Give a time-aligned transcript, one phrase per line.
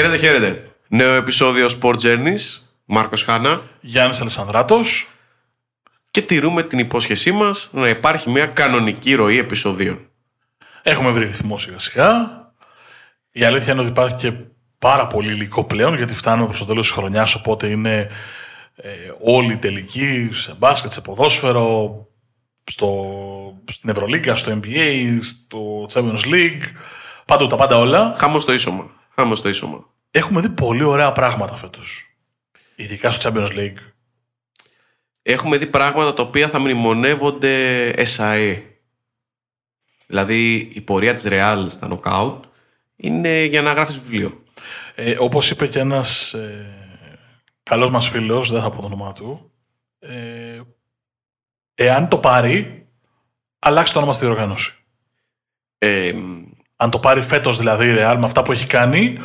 [0.00, 0.70] Χαίρετε, χαίρετε.
[0.88, 2.60] Νέο επεισόδιο Sport Journeys.
[2.84, 3.62] Μάρκος Χάνα.
[3.80, 5.08] Γιάννης Αλεσανδράτος.
[6.10, 9.98] Και τηρούμε την υπόσχεσή μας να υπάρχει μια κανονική ροή επεισοδίων.
[10.82, 12.14] Έχουμε βρει ρυθμό σιγά σιγά.
[13.30, 14.32] Η αλήθεια είναι ότι υπάρχει και
[14.78, 18.10] πάρα πολύ υλικό πλέον γιατί φτάνουμε προς το τέλος της χρονιάς οπότε είναι
[18.74, 18.88] ε,
[19.22, 22.06] όλοι οι τελικοί σε μπάσκετ, σε ποδόσφαιρο,
[22.64, 23.04] στο,
[23.70, 26.62] στην Ευρωλίγκα, στο NBA, στο Champions League,
[27.24, 28.14] πάντου τα πάντα όλα.
[28.18, 28.98] Χάμω στο ίσωμα.
[29.20, 29.84] Χάμω στο ίσωμα.
[30.10, 32.16] Έχουμε δει πολύ ωραία πράγματα φέτος.
[32.74, 33.92] Ειδικά στο Champions League.
[35.22, 38.62] Έχουμε δει πράγματα τα οποία θα μνημονεύονται SAE.
[40.06, 42.40] Δηλαδή η πορεία της Real στα knockout
[42.96, 44.42] είναι για να γράφεις βιβλίο.
[44.94, 47.08] Ε, όπως είπε και ένας ε,
[47.62, 49.52] καλός μας φίλος, δεν θα πω το όνομά του,
[49.98, 50.60] ε,
[51.74, 52.88] εάν το πάρει,
[53.58, 54.74] αλλάξει το όνομα στη διοργάνωση.
[55.78, 56.12] Ε,
[56.82, 59.18] Αν το πάρει φέτος δηλαδή η Real με αυτά που έχει κάνει,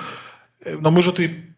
[0.59, 1.55] ε, νομίζω ότι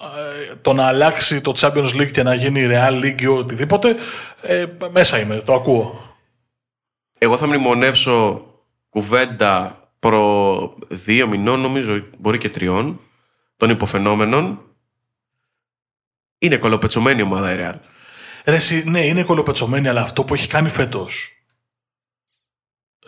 [0.00, 3.96] ε, το να αλλάξει το Champions League και να γίνει Real League ή οτιδήποτε,
[4.42, 6.16] ε, μέσα είμαι, το ακούω.
[7.18, 8.46] εγώ θα μνημονεύσω
[8.88, 13.00] κουβέντα προ δύο μηνών νομίζω, μπορεί και τριών,
[13.56, 14.60] των υποφαινόμενων.
[16.38, 17.78] Είναι κολοπετσωμένη η ομάδα η Real.
[18.44, 21.37] Ρε, εσύ, ναι, είναι κολοπετσωμένη, αλλά αυτό που έχει κάνει φέτος.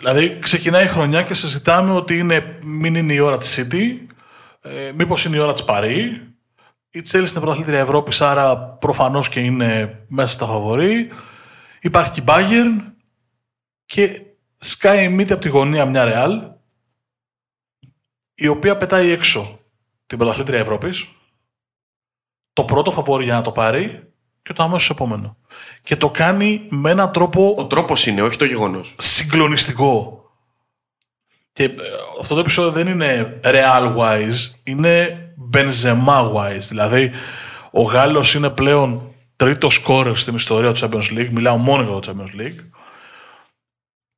[0.01, 3.99] Δηλαδή, ξεκινάει η χρονιά και συζητάμε ότι είναι, μην είναι η ώρα της City,
[4.61, 6.01] ε, μήπως είναι η ώρα της Παρή.
[6.91, 11.11] Η Chelsea είναι πρωταθλήτρια Ευρώπης, άρα προφανώς και είναι μέσα στα φαβορή.
[11.81, 12.93] Υπάρχει και η Bayern
[13.87, 14.23] και
[14.59, 16.51] σκάει η μύτη από τη γωνία μια Real,
[18.35, 19.61] η οποία πετάει έξω
[20.07, 21.09] την πρωταθλήτρια Ευρώπης,
[22.53, 24.10] το πρώτο φαβόρι για να το πάρει
[24.43, 25.37] και το αμέσως επόμενο.
[25.83, 28.95] Και το κάνει με έναν τρόπο Ο τρόπος είναι, όχι το γεγονός.
[28.99, 30.15] συγκλονιστικό.
[31.53, 31.71] Και ε,
[32.21, 35.19] αυτό το επεισόδιο δεν είναι real wise, είναι
[35.55, 36.59] Benzema wise.
[36.69, 37.11] Δηλαδή,
[37.71, 41.29] ο Γάλλος είναι πλέον τρίτος σκόρερ στην ιστορία του Champions League.
[41.31, 42.65] Μιλάω μόνο για το Champions League.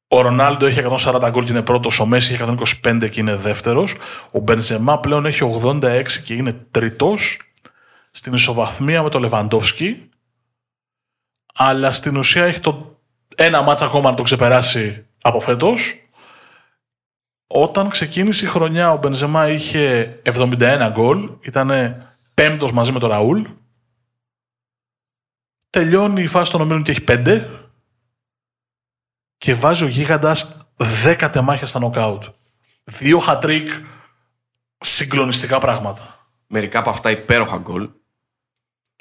[0.09, 2.43] Ο Ρονάλντο έχει 140 γκολ και είναι πρώτος, ο Μέση έχει
[2.87, 3.95] 125 και είναι δεύτερος.
[4.31, 7.41] Ο Μπενζεμά πλέον έχει 86 και είναι τρίτος.
[8.11, 10.09] Στην ισοβαθμία με τον Λεβαντόφσκι.
[11.53, 13.01] Αλλά στην ουσία έχει το
[13.35, 15.97] ένα μάτσα ακόμα να το ξεπεράσει από φέτος.
[17.47, 21.71] Όταν ξεκίνησε η χρονιά ο Μπενζεμά είχε 71 γκολ, ήταν
[22.35, 23.43] πέμπτος μαζί με τον Ραούλ.
[25.71, 27.47] Τελειώνει η φάση των ομίλων και έχει 5
[29.39, 32.25] και βάζει ο γίγαντας 10 τεμάχια στα νοκάουτ.
[32.85, 33.69] Δύο χατρίκ,
[34.79, 36.27] συγκλονιστικά πράγματα.
[36.47, 37.91] Μερικά από αυτά υπέροχα γκολ.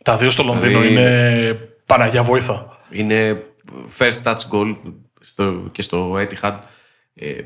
[0.04, 2.78] Τα δύο στο Λονδίνο Δηλαδή- είναι Παναγιά Βόηθα.
[2.90, 3.44] Είναι
[3.98, 4.76] first touch goal
[5.22, 6.54] στο, και στο Etihad.
[7.14, 7.42] Ε,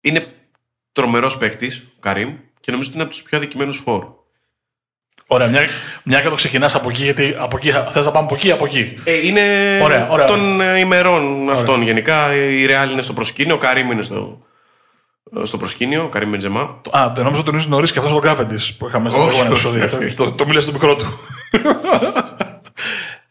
[0.00, 0.26] είναι
[0.92, 4.04] τρομερός παίκτης, ο Καρύμ, και νομίζω ότι είναι από τους πιο αδικημένους φόρ.
[5.26, 5.68] Ωραία, μια,
[6.04, 8.64] μια και το ξεκινάς από εκεί, γιατί από εκεί, θες να πάμε από εκεί, από
[8.64, 9.40] εκεί; Ε, είναι
[9.82, 12.34] Ωραία, ωραία, των ε, ημερών αυτών γενικά.
[12.34, 14.46] Η Real είναι στο προσκήνιο, ο Καρύμ είναι στο,
[15.42, 16.80] στο προσκήνιο, ο Καρύμ Μπεντζεμά.
[16.90, 19.54] Α, το νόμιζα τον είσαι νωρίς και αυτός τον Κάβεντι που είχαμε στο Όχι, προηγούμενο
[19.54, 20.06] όχι, επεισόδιο.
[20.06, 20.16] όχι.
[20.16, 21.06] το, το μίλησε στο μικρό του.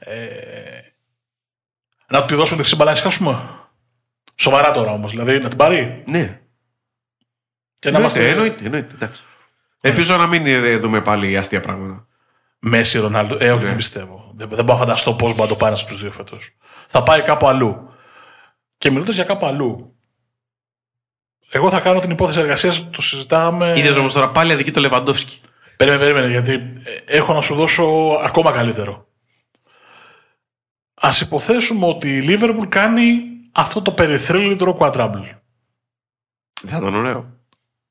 [0.06, 0.80] ε,
[2.08, 3.50] να του τη δώσουμε τη χρυσή μπαλά, ησυχάσουμε.
[4.36, 6.40] Σοβαρά τώρα όμως, δηλαδή να την πάρει Ναι,
[7.80, 9.24] και να εννοείται, είμαστε εννοείται, εννοείται, εντάξει.
[9.82, 12.08] Ελπίζω να μην ε, δούμε πάλι αστεία πράγματα.
[12.60, 13.38] Μέση Ρονάλντο.
[13.40, 13.68] Ε, όχι, Ναι.
[13.68, 14.32] δεν πιστεύω.
[14.36, 16.56] Δεν, δεν μπορώ να φανταστώ πώς μπορεί να το πάρει στους δύο φέτος.
[16.88, 17.90] Θα πάει κάπου αλλού.
[18.78, 19.96] Και μιλώντας για κάπου αλλού,
[21.50, 23.74] εγώ θα κάνω την υπόθεση εργασίας, το συζητάμε.
[23.78, 25.42] Είδες όμως τώρα πάλι αδική το Λεβαντόφσκι.
[25.78, 27.84] Περίμενε, περίμενε, γιατί ε, έχω να σου δώσω
[28.24, 29.05] ακόμα καλύτερο.
[30.96, 35.30] Ας υποθέσουμε ότι η Liverpool κάνει αυτό το περιθρύλιτρο quadruple.
[36.68, 37.26] Θα ήταν ωραίο.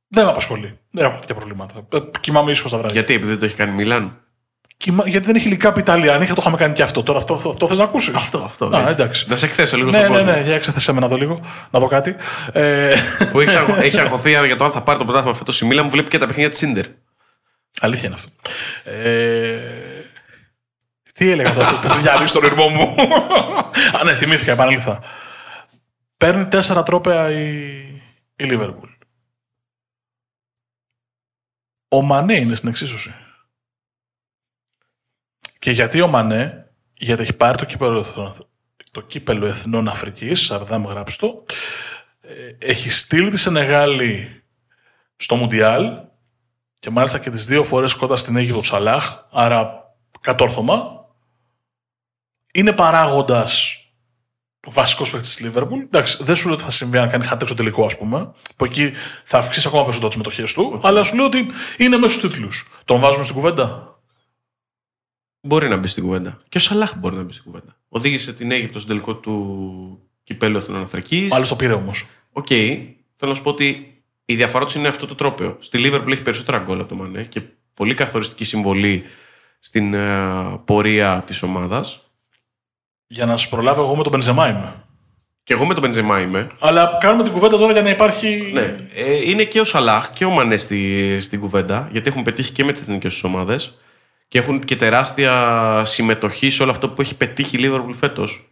[0.08, 0.78] Δεν με απασχολεί.
[0.90, 1.86] Δεν έχω τέτοια προβλήματα.
[1.92, 2.94] Ε, Κοιμάμαι ήσυχος τα βράδια.
[3.00, 4.18] Γιατί, επειδή δεν το έχει κάνει Μιλάν.
[4.76, 6.14] Κοιμά- Γιατί δεν έχει υλικά από Ιταλία.
[6.14, 7.02] Αν είχε, το είχαμε κάνει και αυτό.
[7.02, 8.66] Τώρα αυτό, αυτό, αυτό θες να ακούσεις; Αυτό, αυτό.
[8.66, 8.90] Α, ναι.
[8.90, 9.28] εντάξει.
[9.28, 10.32] Να σε εκθέσω λίγο Ναι, στον ναι, κόσμο.
[10.32, 11.40] ναι, για εξέθεσέ με να δω λίγο,
[11.70, 12.16] να δω κάτι.
[12.52, 12.94] Ε,
[13.32, 15.84] Που έχει, αγχω- έχει αγχωθεί για το αν θα πάρει το πρωτάθλημα φέτος η Μίλαν,
[15.84, 16.84] μου βλέπει και τα παιχνίδια της Σίντερ.
[17.80, 18.30] αλήθεια είναι αυτό.
[18.90, 19.93] Ε,
[21.14, 22.94] τι έλεγα τώρα, που διαλύσει τον ήρμό μου.
[24.00, 25.02] Α, ναι, θυμήθηκα, επανέλθα.
[26.16, 27.78] Παίρνει τέσσερα τρόπαια η,
[28.36, 28.96] η Liverpool.
[31.88, 33.14] Ο Μανέ είναι στην εξίσωση.
[35.58, 38.48] Και γιατί ο Μανέ, γιατί έχει πάρει το κύπελο, Εθνών-
[38.90, 41.44] το κύπελο Εθνών Αφρικής, Σαρδάμ γράψει το,
[42.20, 44.42] ε, έχει στείλει τη Σενεγάλη
[45.16, 46.00] στο Μουντιάλ
[46.78, 51.03] και μάλιστα και τις δύο φορές κοντά στην Αίγυπτο του Σαλάχ, άρα κατόρθωμα.
[52.54, 53.78] Είναι παράγοντας
[54.66, 55.80] βασικός παίκτης της Λίβερπουλ.
[55.80, 58.32] Εντάξει, δεν σου λέω ότι θα συμβεί αν κάνει χατέξο τελικό, ας πούμε.
[58.56, 58.92] Που εκεί
[59.24, 60.80] θα αυξήσει ακόμα περισσότερο τις μετοχές του.
[60.82, 61.46] Αλλά σου λέω ότι
[61.76, 62.68] είναι μέσα στους τίτλους.
[62.84, 63.94] Τον βάζουμε στην κουβέντα;
[65.46, 66.38] Μπορεί να μπει στην κουβέντα.
[66.48, 67.76] Και ο Σαλάχ μπορεί να μπει στην κουβέντα.
[67.88, 71.28] Οδήγησε την Αίγυπτο στο τελικό του κυπέλλου Εθνικής.
[71.30, 72.06] Άλλο το πήρε όμως.
[72.32, 72.46] Οκ.
[73.16, 75.56] Θέλω να σου πω ότι η διαφορά τους είναι αυτό το τρόπαιο.
[75.60, 77.42] Στη Λίβερπουλ έχει περισσότερα γκολ από το Μανέ και
[77.74, 79.04] πολύ καθοριστική συμβολή
[79.58, 82.03] στην uh, πορεία της ομάδας.
[83.14, 84.74] Για να σα προλάβω, εγώ με τον Μπενζεμά είμαι.
[85.42, 86.50] Και εγώ με τον Μπενζεμά είμαι.
[86.58, 88.50] Αλλά κάνουμε την κουβέντα τώρα για να υπάρχει.
[88.52, 88.74] Ναι.
[88.94, 92.64] Ε, είναι και ο Σαλάχ και ο Μανέ στη, στην κουβέντα, γιατί έχουν πετύχει και
[92.64, 93.78] με τις εθνικές τους ομάδες
[94.28, 98.48] και έχουν και τεράστια συμμετοχή σε όλο αυτό που έχει πετύχει η Λίβερπουλ φέτος.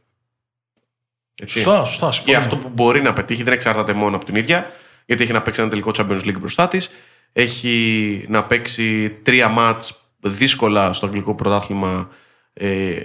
[1.46, 2.12] Σωστά, σωστά.
[2.24, 4.66] Και αυτό που μπορεί να πετύχει δεν εξαρτάται μόνο από την ίδια,
[5.06, 6.90] γιατί έχει να παίξει ένα τελικό Champions League μπροστά της.
[7.32, 12.08] Έχει να παίξει τρία μάτς δύσκολα στο αγγλικό πρωτάθλημα
[12.52, 12.96] ε,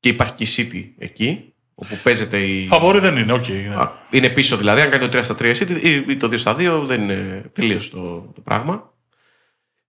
[0.00, 2.66] και υπάρχει και η City εκεί, όπου παίζεται η.
[2.66, 3.90] Φαβόρη δεν είναι, okay, είναι.
[4.10, 4.80] είναι πίσω δηλαδή.
[4.80, 7.50] Αν κάνει το 3 στα 3 η City ή το 2 στα 2, δεν είναι
[7.52, 8.92] τελείως το, το πράγμα.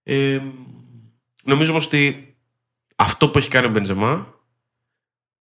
[0.04, 0.40] Ε,
[1.44, 2.36] νομίζω όμως ότι
[2.96, 4.28] αυτό που έχει κάνει ο Μπεντζεμά,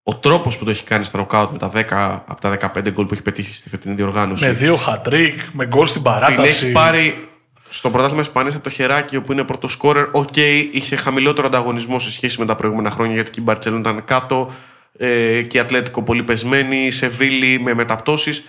[0.03, 1.82] ο τρόπος που το έχει κάνει στα νοκάουτ με τα 10
[2.26, 4.44] από τα 15 γκολ που έχει πετύχει στη φετινή διοργάνωση.
[4.44, 6.59] Με δύο χατ τρικ, με γκολ στην παράταση.
[6.59, 7.29] Την έχει πάρει
[7.69, 10.09] στο πρωτάθλημα Ισπανίας από το χεράκι, όπου είναι πρώτος σκόρερ.
[10.12, 14.05] Okay, είχε χαμηλότερο ανταγωνισμό σε σχέση με τα προηγούμενα χρόνια, γιατί και η Μπαρσελόνα ήταν
[14.05, 14.53] κάτω
[14.99, 18.44] ε, και η Ατλέτικο πολύ πεσμένη, η Σεβίλη με μεταπτώσεις.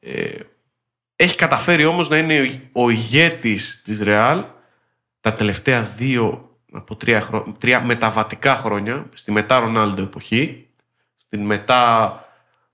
[0.00, 0.30] Ε,
[1.16, 4.44] έχει καταφέρει όμως να είναι ο ηγέτης της Ρεάλ
[5.20, 10.66] τα τελευταία δύο από τρία, τρία μεταβατικά χρόνια, στη μετά Ρονάλντο εποχή,
[11.16, 12.20] στην μετά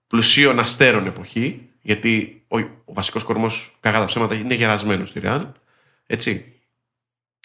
[0.06, 5.46] πλουσίων αστέρων εποχή, γιατί ο, ο βασικός κορμός, κακά τα ψέματα, είναι γερασμένος στη Ρεάλ,
[6.12, 6.52] έτσι.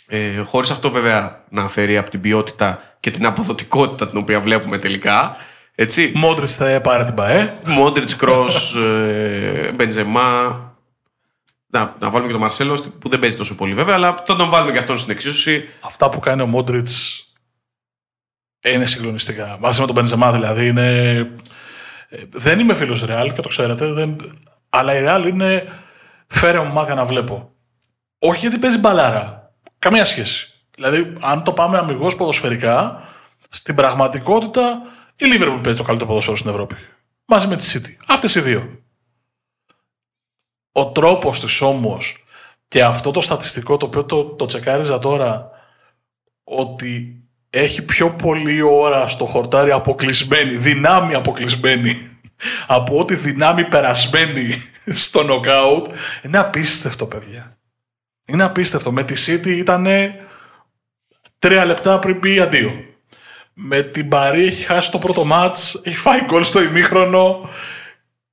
[0.07, 4.77] Ε, χωρίς αυτό βέβαια να αφαιρεί από την ποιότητα και την αποδοτικότητα την οποία βλέπουμε
[4.77, 5.35] τελικά,
[5.75, 6.11] έτσι.
[6.15, 7.53] Μόντριτς θα πάρει την ΠαΕ.
[7.65, 10.61] Μόντριτς, Κρός, ε, Μπενζεμά,
[11.67, 14.49] να, να βάλουμε και τον Μαρσέλο που δεν παίζει τόσο πολύ βέβαια, αλλά θα τον
[14.49, 15.65] βάλουμε και αυτόν στην εξίσωση.
[15.81, 17.25] Αυτά που κάνει ο Μόντριτς
[18.61, 19.57] είναι συγκλονιστικά.
[19.59, 21.17] Μαζί με τον Μπενζεμά δηλαδή είναι.
[22.09, 24.39] Ε, δεν είμαι φίλος Ρεάλ και το ξέρετε, δεν...
[24.69, 25.67] αλλά η Ρεάλ είναι
[26.27, 27.51] φέρε μου μάτια να βλέπω.
[28.19, 29.53] Όχι γιατί παίζει μπαλάρα.
[29.79, 30.53] Καμία σχέση.
[30.75, 33.07] Δηλαδή, αν το πάμε αμυγός ποδοσφαιρικά,
[33.49, 34.81] στην πραγματικότητα
[35.15, 36.75] η Λίβερπουλ παίζει το καλύτερο ποδοσφαίρο στην Ευρώπη.
[37.25, 38.03] Μαζί με τη City.
[38.07, 38.81] Αυτές οι δύο.
[40.71, 42.23] Ο τρόπος της όμως
[42.67, 45.49] και αυτό το στατιστικό το οποίο το, το τσεκάριζα τώρα
[46.43, 52.09] ότι έχει πιο πολλή ώρα στο χορτάρι αποκλεισμένη, δυνάμει αποκλεισμένη
[52.67, 55.87] από ό,τι δυνάμει περασμένη στο νοκάουτ
[56.21, 57.56] είναι απίστευτο παιδιά.
[58.27, 58.91] Είναι απίστευτο.
[58.91, 59.87] Με τη City ήταν
[61.39, 62.85] τρία λεπτά πριν πει αντίο.
[63.53, 67.49] Με την Παρή έχει χάσει το πρώτο μάτς, έχει φάει γκολ στο ημίχρονο,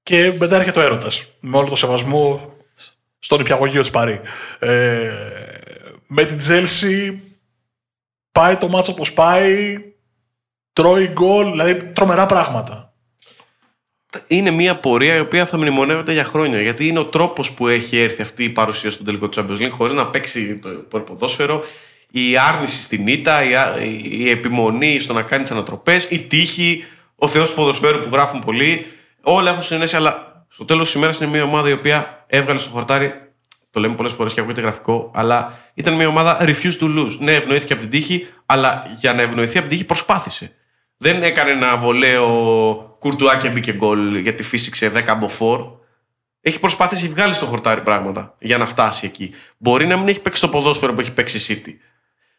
[0.05, 1.27] και μετά έρχεται ο έρωτας.
[1.41, 2.55] Με όλο το σεβασμό
[3.19, 4.21] στον υπηαγωγείο της Παρή.
[4.59, 5.11] Ε,
[6.07, 7.23] με την Τζέλσι
[8.33, 9.79] πάει το μάτσο όπως πάει,
[10.73, 12.94] τρώει γκολ, δηλαδή τρομερά πράγματα.
[14.27, 16.61] Είναι μια πορεία η οποία θα μνημονεύεται για χρόνια.
[16.61, 19.71] Γιατί είναι ο τρόπος που έχει έρθει αυτή η παρουσία στον τελικό του Champions League
[19.71, 21.65] χωρίς να παίξει το ποδόσφαιρο,
[22.11, 23.43] η άρνηση στην ήττα,
[24.03, 26.85] η, επιμονή στο να κάνεις τι ανατροπές, η τύχη,
[27.17, 28.87] ο Θεός του ποδοσφαίρου που γράφουν πολλοί.
[29.23, 32.71] Όλα έχουν συνενέσει, αλλά στο τέλος της ημέρας είναι μια ομάδα η οποία έβγαλε στο
[32.71, 33.13] χορτάρι.
[33.71, 37.17] Το λέμε πολλές φορές και ακούγεται γραφικό, αλλά ήταν μια ομάδα refused to lose.
[37.19, 40.53] Ναι, ευνοήθηκε από την τύχη, αλλά για να ευνοηθεί από την τύχη προσπάθησε.
[41.05, 45.61] Δεν έκανε ένα βολέο κουρτουά και μπήκε γκολ γιατί φύσηξε 10 μποφόρ.
[46.41, 49.33] Έχει προσπάθησει, έχει βγάλει στο χορτάρι πράγματα για να φτάσει εκεί.
[49.59, 51.73] Μπορεί να μην έχει παίξει το ποδόσφαιρο που έχει παίξει η City.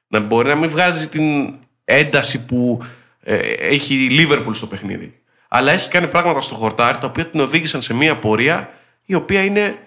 [0.08, 1.54] Να μπορεί να μην βγάζει την
[1.84, 2.86] ένταση που
[3.20, 7.40] ε, έχει η Liverpool στο παιχνίδι αλλά έχει κάνει πράγματα στο χορτάρι τα οποία την
[7.40, 8.70] οδήγησαν σε μια πορεία
[9.06, 9.78] η οποία είναι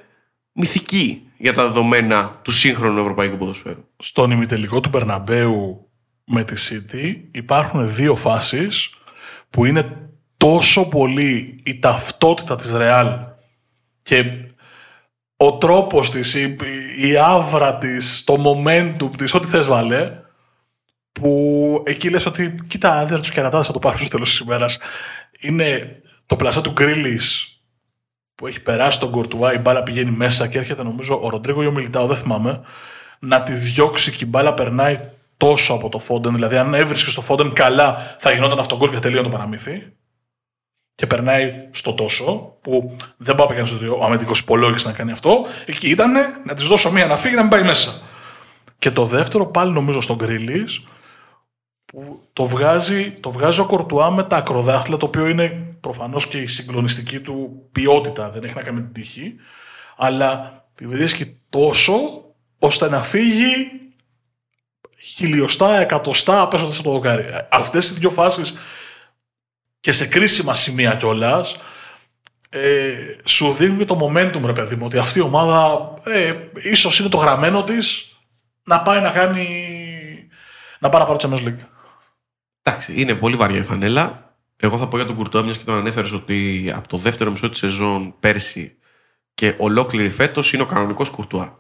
[0.53, 3.85] μυθική για τα δεδομένα του σύγχρονου ευρωπαϊκού ποδοσφαίρου.
[3.97, 5.88] Στον ημιτελικό του Περναμπέου
[6.29, 8.91] με τη City υπάρχουν δύο φάσεις
[9.51, 13.19] που είναι τόσο πολύ η ταυτότητα της Ρεάλ
[14.03, 14.25] και
[15.37, 16.57] ο τρόπος της, η,
[17.01, 20.13] η άβρα της, το momentum της, ό,τι θες βάλε,
[21.13, 24.79] που εκεί λες ότι κοίτα δεν τους κερατάς θα το πάρουν στο τέλος της ημέρας
[25.41, 27.61] είναι το πλασά του Γκρίλις
[28.35, 31.67] που έχει περάσει τον Κορτουά, η μπάλα πηγαίνει μέσα και έρχεται νομίζω ο Ροντρίγκο ή
[31.67, 32.61] ο Μιλιτάο, δεν θυμάμαι,
[33.19, 35.01] να τη διώξει και η μπάλα περνάει
[35.39, 36.35] τόσο από το Φόντεν.
[36.35, 39.93] Δηλαδή, αν έβρισκες στο Φόντεν καλά, θα γινόταν αυτό γκολ και τελείωνε το παραμύθι.
[40.95, 45.47] Και περνάει στο τόσο, που δεν πάω να ότι ο αμυντικό υπολόγισε να κάνει αυτό.
[45.67, 46.13] Εκεί ήταν
[46.45, 48.01] να της δώσω μία να φύγει να μην πάει μέσα.
[48.79, 50.85] Και το δεύτερο πάλι νομίζω στον Γκρίλις,
[51.85, 56.39] που το βγάζει, το βγάζει ο Κορτουά με τα ακροδάχτυλα, το οποίο είναι προφανώς και
[56.39, 59.35] η συγκλονιστική του ποιότητα δεν έχει να κάνει με την τύχη,
[59.97, 61.95] αλλά τη βρίσκει τόσο
[62.59, 63.71] ώστε να φύγει
[65.15, 67.25] χιλιοστά, εκατοστά πέσοντα από το δοκάρι.
[67.51, 68.55] Αυτές οι δύο φάσεις
[69.81, 71.57] και σε κρίσιμα σημεία κιόλας.
[72.51, 76.99] Ε, σου δίνουν και το momentum, ρε παιδί μου, ότι αυτή η ομάδα ε, ίσως
[76.99, 78.17] είναι το γραμμένο της
[78.63, 79.47] να πάει να κάνει
[80.79, 81.67] να πάει να πάρει Champions League.
[82.63, 84.33] Εντάξει, είναι πολύ βαριά η φανέλα.
[84.57, 87.49] Εγώ θα πω για τον Κουρτουά, μιας και τον ανέφερες ότι από το δεύτερο μισό
[87.49, 88.79] της σεζόν πέρσι
[89.35, 91.59] και ολόκληρη φέτος είναι ο κανονικός Κουρτουά.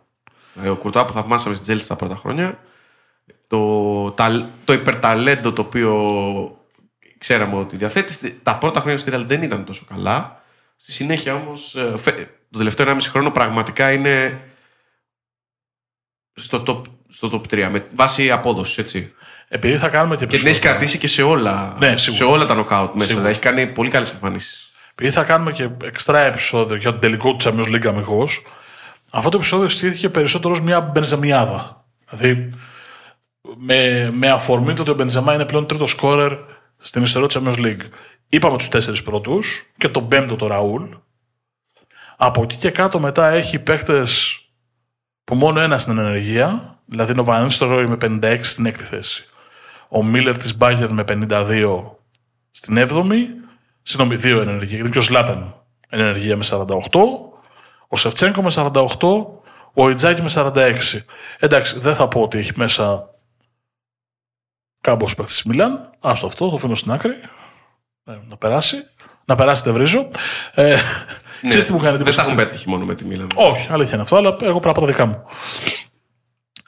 [0.62, 2.58] Ε, ο Κουρτουά που θαυμάσαμε στην Τζέλση τα πρώτα χρόνια.
[3.48, 4.10] Το,
[4.64, 5.92] το υπερταλέντο το οποίο
[7.18, 8.40] ξέραμε ότι διαθέτει.
[8.42, 10.42] Τα πρώτα χρόνια στη Real δεν ήταν τόσο καλά.
[10.76, 11.92] Στη συνέχεια όμως, ε,
[12.50, 14.40] το τελευταίο 1,5 χρόνο πραγματικά είναι
[16.34, 19.14] στο top, στο top 3 με βάση απόδοση, έτσι.
[19.48, 22.54] Επειδή θα κάνουμε και Και την έχει κρατήσει και σε όλα, ναι, σε όλα τα
[22.54, 23.14] νοκάουτ μέσα.
[23.14, 24.72] Δηλαδή έχει κάνει πολύ καλές εμφανίσεις.
[24.90, 28.42] Επειδή θα κάνουμε και εξτρά επεισόδιο για τον τελικό της Champions League αμυγός,
[29.10, 31.84] αυτό το επεισόδιο στήθηκε περισσότερο ως μια μπενζεμιάδα.
[32.10, 32.50] Δηλαδή,
[33.56, 36.32] με, με αφορμή το ότι ο Μπενζεμά είναι πλέον τρίτος σκόρερ
[36.78, 37.88] στην ιστορία της Champions League.
[38.28, 40.82] Είπαμε τους τέσσερις πρώτους και τον πέμπτο το Ραούλ.
[42.16, 44.40] Από εκεί και κάτω μετά έχει παίχτες
[45.24, 49.24] που μόνο ένας στην ενεργεία, δηλαδή είναι ο Βανίστοροι με 56 στην έκτη θέση.
[49.88, 51.96] Ο Μίλλερ της Μπάγκερ με 52
[52.50, 53.14] στην 7η,
[53.82, 55.54] συγγνώμη, δύο ενεργεία, γιατί και ο Σλάταν
[55.88, 56.66] ενεργεία με 48,
[57.88, 58.72] ο Σεφτσέγκο με 48,
[59.72, 60.74] ο Ιτζάκη με 46.
[61.38, 63.10] Εντάξει, δεν θα πω ότι έχει μέσα
[64.80, 65.90] κάμπος παίχτης της Μιλάν.
[66.00, 67.12] Άστο αυτό, το αφήνω στην άκρη.
[68.04, 68.76] Ε, να περάσει.
[69.24, 70.10] Να περάσει, δεν βρίζω.
[70.54, 70.76] Ε,
[71.42, 72.16] ναι, τι μου κάνει εντύπωση.
[72.16, 73.28] Δεν θα έχουν πέτυχε μόνο με τη Μίλαν.
[73.34, 75.24] Όχι, αλήθεια είναι αυτό, αλλά εγώ πρέπει να πω τα δικά μου.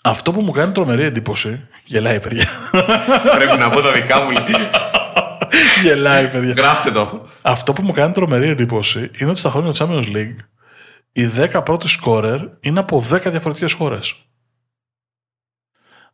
[0.02, 1.68] Αυτό που μου κάνει τρομερή εντύπωση.
[1.84, 2.48] Γελάει, παιδιά.
[3.36, 4.30] Πρέπει να πω τα δικά μου.
[5.82, 6.52] Γελάει, παιδιά.
[6.52, 7.28] Γράφτε το αυτό.
[7.42, 10.36] Αυτό που μου κάνει τρομερή εντύπωση είναι ότι στα χρόνια του Champions League
[11.12, 14.14] οι 10 πρώτοι σκόρερ είναι από 10 διαφορετικές χώρες.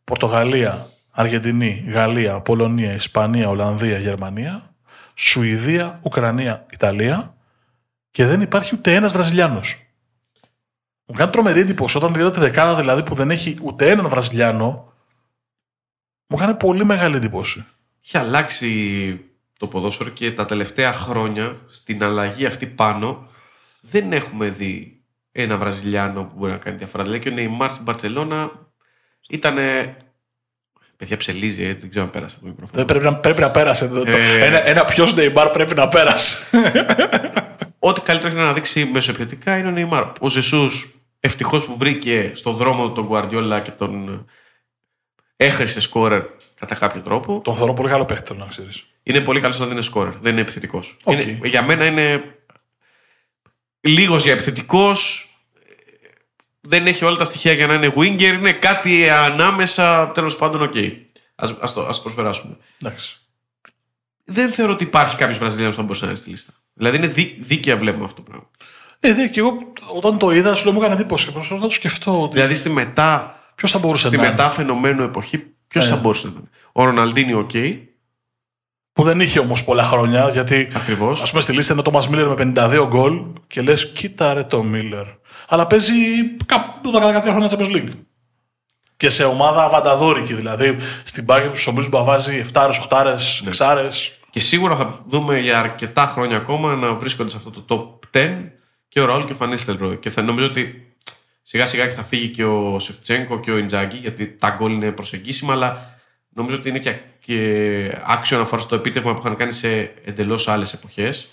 [0.03, 0.89] Πορτογαλία,
[1.19, 4.75] Αργεντινή, Γαλλία, Πολωνία, Ισπανία, Ολλανδία, Γερμανία,
[5.13, 7.35] Σουηδία, Ουκρανία, Ιταλία
[8.11, 9.87] και δεν υπάρχει ούτε ένας Βραζιλιάνος.
[11.05, 14.93] Μου κάνει τρομερή εντύπωση όταν δείτε τη δεκάδα δηλαδή που δεν έχει ούτε έναν Βραζιλιάνο.
[16.27, 17.65] Μου κάνει πολύ μεγάλη εντύπωση.
[18.03, 19.19] Έχει αλλάξει
[19.57, 23.27] το ποδόσφαιρο και τα τελευταία χρόνια στην αλλαγή αυτή πάνω
[23.81, 27.03] δεν έχουμε δει ένα Βραζιλιάνο που μπορεί να κάνει διαφορά.
[27.03, 28.51] Δηλαδή και ο Νεϊμάρ στην Παρσελώνα
[29.29, 29.57] ήταν
[30.97, 32.85] Παιδιά ψελίζει, ε, δεν ξέρω αν πέρασε από το μικρόφωνο.
[32.85, 33.87] Πρέπει να, πρέπει να πέρασε.
[33.87, 34.45] Το, ε...
[34.45, 36.47] ένα, ένα ποιος Νεϊμάρ πρέπει να πέρασε.
[37.79, 40.03] Ό,τι καλύτερο έχει να δείξει μεσοποιητικά είναι ο Νεϊμάρ.
[40.19, 44.25] Ο Ζεσούς ευτυχώς που βρήκε στον δρόμο τον Γκουαρδιόλα και τον
[45.35, 46.23] έχρισε σκόρερ
[46.59, 47.41] κατά κάποιο τρόπο.
[47.43, 48.85] Τον θεωρώ πολύ καλό παίχτη, να ξέρεις.
[49.03, 50.97] Είναι πολύ καλός όταν είναι σκόρερ, δεν είναι επιθετικός.
[51.03, 51.39] Okay.
[51.43, 52.23] για μένα είναι
[53.79, 55.26] λίγος για επιθετικός,
[56.67, 60.91] δεν έχει όλα τα στοιχεία για να είναι winger, είναι κάτι ανάμεσα, τέλος πάντων, okay.
[61.35, 62.57] Ας, ας, το, ας προσπεράσουμε.
[62.81, 63.17] Εντάξει.
[64.23, 66.53] Δεν θεωρώ ότι υπάρχει κάποιος Βραζιλιάνος που θα μπορούσε να είναι στη λίστα.
[66.73, 68.49] Δηλαδή είναι δί, δίκαια βλέπουμε αυτό το πράγμα.
[68.99, 69.57] Ε, δε, και εγώ
[69.95, 71.31] όταν το είδα, σου λέω μου έκανε εντύπωση.
[71.31, 72.21] Προσπαθώ να το σκεφτώ.
[72.21, 72.33] Ότι...
[72.33, 73.39] Δηλαδή στη μετά.
[73.55, 75.89] Ποιος θα μπορούσε στη να μετά φαινομένου εποχή, ποιος ε.
[75.89, 77.77] θα μπορούσε να είναι; Ο Ροναλντίνιο, okay.
[78.93, 80.71] Που δεν είχε όμως πολλά χρόνια, γιατί.
[80.73, 81.23] Ακριβώς.
[81.23, 84.43] Α πούμε στη λίστα είναι ο Τόμα Μίλλερ με 52 γκολ και λες, κοίτα ρε
[84.43, 85.05] το Μίλλερ
[85.47, 85.93] αλλά παίζει
[86.45, 87.91] κάπου 12-13 χρόνια Champions League.
[88.97, 93.05] Και σε ομάδα αβανταδόρικη, δηλαδή στην πάγια του Σομπρίζου που βάζει 7 8 6
[94.29, 98.43] Και σίγουρα θα δούμε για αρκετά χρόνια ακόμα να βρίσκονται σε αυτό το top 10
[98.87, 100.95] και ο Ραούλ και ο Φανίστελ Και θα νομίζω ότι
[101.43, 105.53] σιγά σιγά θα φύγει και ο Σεφτσέγκο και ο Ιντζάκη, γιατί τα γκολ είναι προσεγγίσιμα,
[105.53, 105.99] αλλά
[106.29, 110.73] νομίζω ότι είναι και, και άξιο αναφορά στο επίτευγμα που είχαν κάνει σε εντελώς άλλες
[110.73, 111.27] εποχές.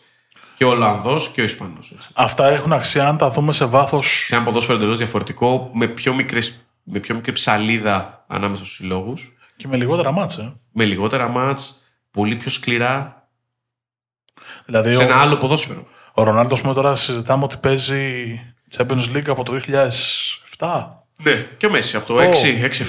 [0.65, 1.93] Και ο Ολλανδός και ο Ισπανός.
[2.13, 4.25] Αυτά έχουν αξία αν τα δούμε σε βάθος.
[4.27, 9.33] Σε ένα ποδόσφαιρο εντελώς διαφορετικό, με πιο, μικρές, με πιο μικρή ψαλίδα ανάμεσα στους συλλόγους.
[9.57, 10.43] Και με λιγότερα μάτσα.
[10.43, 10.53] Ε.
[10.73, 11.73] Με λιγότερα μάτσα,
[12.11, 13.27] πολύ πιο σκληρά.
[14.65, 15.87] Δηλαδή σε ένα άλλο ποδόσφαιρο.
[16.15, 18.41] Ο Ρονάλντος πούμε τώρα συζητάμε ότι παίζει
[18.77, 19.61] Champions League από το
[20.59, 20.87] 2007.
[21.17, 22.19] Ναι, και ο Μέση από το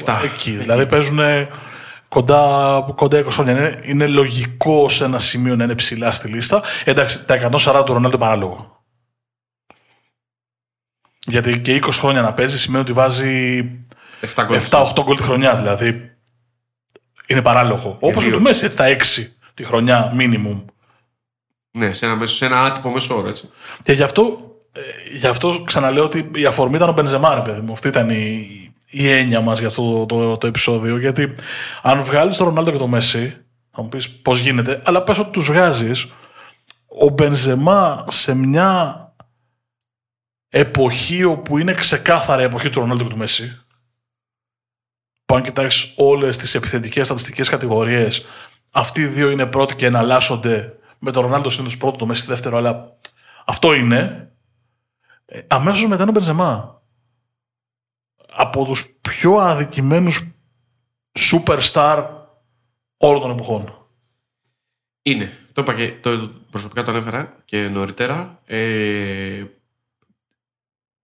[0.05, 0.21] 6-7.
[0.23, 0.51] Εκεί.
[0.51, 1.19] Δηλαδή παίζουν
[2.15, 3.53] κοντά, κοντά 20 χρόνια.
[3.53, 6.63] Είναι, είναι λογικό σε ένα σημείο να είναι ψηλά στη λίστα.
[6.83, 8.83] Εντάξει, τα 140 του Ρονάλντο παράλογο.
[11.27, 13.63] Γιατί και 20 χρόνια να παίζει σημαίνει ότι βάζει
[14.69, 15.55] 7-8 γκολ τη χρονιά.
[15.55, 16.15] Δηλαδή
[17.27, 17.97] είναι παράλογο.
[17.99, 18.97] Όπως και του Μέση, έτσι τα 6
[19.53, 20.65] τη χρονιά minimum.
[21.71, 23.49] Ναι, σε ένα, σε ένα άτυπο μέσο όρο, έτσι.
[23.81, 24.81] Και γι' αυτό, ε,
[25.17, 27.71] γι αυτό ξαναλέω ότι η αφορμή ήταν ο Μπενζεμάρ, παιδί μου.
[27.71, 30.97] Αυτή ήταν η, η έννοια μας για αυτό το, το, το, επεισόδιο.
[30.97, 31.33] Γιατί
[31.81, 35.29] αν βγάλεις τον Ρονάλντο και το Μέση, θα μου πεις πώς γίνεται, αλλά πες ότι
[35.29, 36.07] τους βγάζεις,
[36.87, 38.99] ο Μπενζεμά σε μια
[40.49, 43.65] εποχή όπου είναι ξεκάθαρα η εποχή του Ρονάλντο και του Μέση.
[45.25, 48.25] Που αν κοιτάξεις όλες τις επιθετικές στατιστικές κατηγορίες,
[48.71, 52.57] αυτοί οι δύο είναι πρώτοι και εναλλάσσονται με τον Ρονάλντο συνήθω πρώτο, το Μέση δεύτερο,
[52.57, 52.97] αλλά
[53.45, 54.31] αυτό είναι.
[55.25, 56.74] Ε, Αμέσως μετά είναι ο Μπενζεμά.
[58.37, 60.23] Από τους πιο αδικημένους
[61.19, 62.09] superstar
[62.97, 63.87] όλων των εποχών.
[65.01, 65.37] Είναι.
[65.53, 68.41] Το είπα και το, προσωπικά το ανέφερα και νωρίτερα.
[68.45, 69.45] Ε,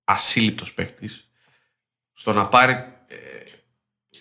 [0.04, 1.30] ασύλληπτος παίκτης.
[2.14, 2.74] Στο να πάρει...
[3.08, 3.16] Ε,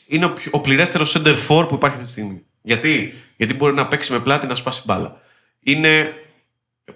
[0.08, 2.44] είναι ο, πιο- ο πληρέστερος center for που υπάρχει αυτή τη στιγμή.
[2.62, 5.20] Γιατί; Γιατί μπορεί να παίξει με πλάτη να σπάσει μπάλα.
[5.60, 6.14] Είναι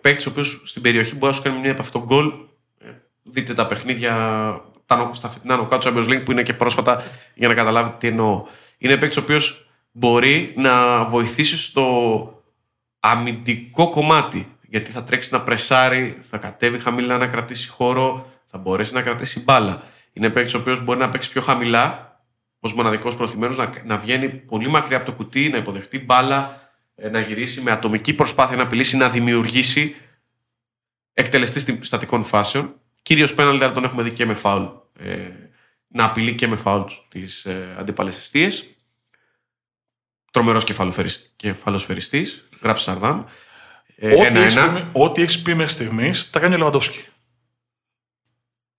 [0.01, 2.33] παίκτης ο οποίος στην περιοχή μπορεί να σου κάνει μια επαφή στον γκολ.
[2.79, 2.91] Ε,
[3.23, 4.15] Δείτε τα παιχνίδια
[4.87, 7.97] τα, νο- στα φετινά νοκάου του Champions League που είναι και πρόσφατα για να καταλάβετε
[7.99, 8.45] τι εννοώ.
[8.79, 11.85] Είναι παίκτης ο οποίος μπορεί να βοηθήσει στο
[13.01, 14.49] αμυντικό κομμάτι.
[14.69, 19.43] Γιατί θα τρέξει να πρεσάρει, θα κατέβει χαμηλά να κρατήσει χώρο, θα μπορέσει να κρατήσει
[19.43, 19.83] μπάλα.
[20.13, 22.19] Είναι παίκτης ο οποίος μπορεί να παίξει πιο χαμηλά,
[22.61, 26.61] ως μοναδικός προθυμένος, να, να βγαίνει πολύ μακριά από το κουτί, να υποδεχτεί μπάλα,
[26.95, 29.97] ε, να γυρίσει με ατομική προσπάθεια να απειλήσει, να δημιουργήσει
[31.13, 32.75] εκτελεστή στη- στατικών φάσεων.
[33.05, 34.65] Κυρίως πέναλτι, αλλά τον έχουμε δει και με φάουλ.
[34.99, 35.29] Ε,
[35.89, 38.77] να απειλεί και με φάουλ τις ε, αντίπαλες αιστείες.
[40.31, 40.65] Τρομερός
[41.37, 42.49] κεφαλοσφαιριστής.
[42.63, 43.25] Γράψει Σαρδάμ.
[43.97, 44.81] Ε, Ό,τι έχεις ένα-ένα.
[44.85, 47.05] πει- Ό,τι έχεις πει μέχρι στιγμής τα κάνει ο Λεβαντόφσκι.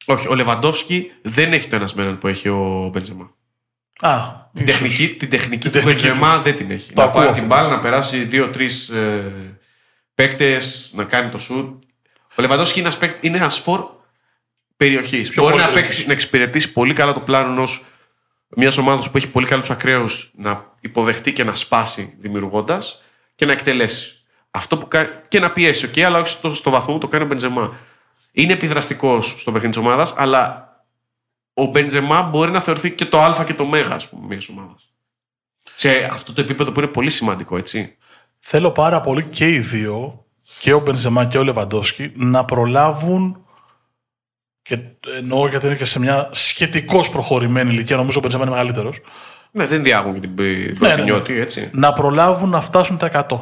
[0.05, 3.31] Όχι, ο Λεβαντόφσκι δεν έχει το ένα με έναν που έχει ο Μπεντζεμά.
[3.99, 4.19] Α,
[4.53, 4.79] Την ίσως.
[4.79, 6.93] τεχνική, την τεχνική Την του τεχνική Μπεντζεμά δεν την έχει.
[6.93, 7.39] Το να ακούω πάρει αυτό.
[7.39, 9.59] την μπάλα, να περάσει δύο-τρεις ε,
[10.15, 11.83] παίκτες, να κάνει το σουτ.
[12.35, 13.89] Ο Λεβαντόφσκι είναι, ένας παίκ- είναι ένα φορ
[14.77, 15.29] περιοχής.
[15.29, 15.95] Πιο Μπορεί πολύ να, περιοχής.
[15.95, 17.67] παίξει, να εξυπηρετήσει πολύ καλά το πλάνο ενό
[18.55, 23.03] μιας ομάδας που έχει πολύ καλούς ακραίους να υποδεχτεί και να σπάσει δημιουργώντας
[23.35, 24.25] και να εκτελέσει.
[24.51, 27.23] Αυτό που κάνει, και να πιέσει, okay, αλλά όχι στο, στο βαθμό που το κάνει
[27.23, 27.73] ο Μπεντζεμά.
[28.31, 30.69] Είναι επιδραστικός στο παιχνίδι της ομάδας, αλλά
[31.53, 34.89] ο Μπεντζεμά μπορεί να θεωρηθεί και το Α και το Μέγα, ας πούμε, μιας ομάδας.
[35.73, 37.97] Σε αυτό το επίπεδο που είναι πολύ σημαντικό, έτσι.
[38.39, 40.25] Θέλω πάρα πολύ και οι δύο,
[40.59, 43.44] και ο Μπενζεμά και ο Λεβαντόσκι, να προλάβουν.
[44.65, 44.79] Και
[45.17, 47.95] εννοώ γιατί είναι και σε μια σχετικώς προχωρημένη ηλικία.
[47.95, 49.01] Νομίζω ο Μπενζεμά είναι μεγαλύτερος.
[49.51, 51.69] Ναι, δεν διάγουν και την ναι, Πρωτινιώτη, έτσι.
[51.73, 53.39] Να προλάβουν να φτάσουν τα 100.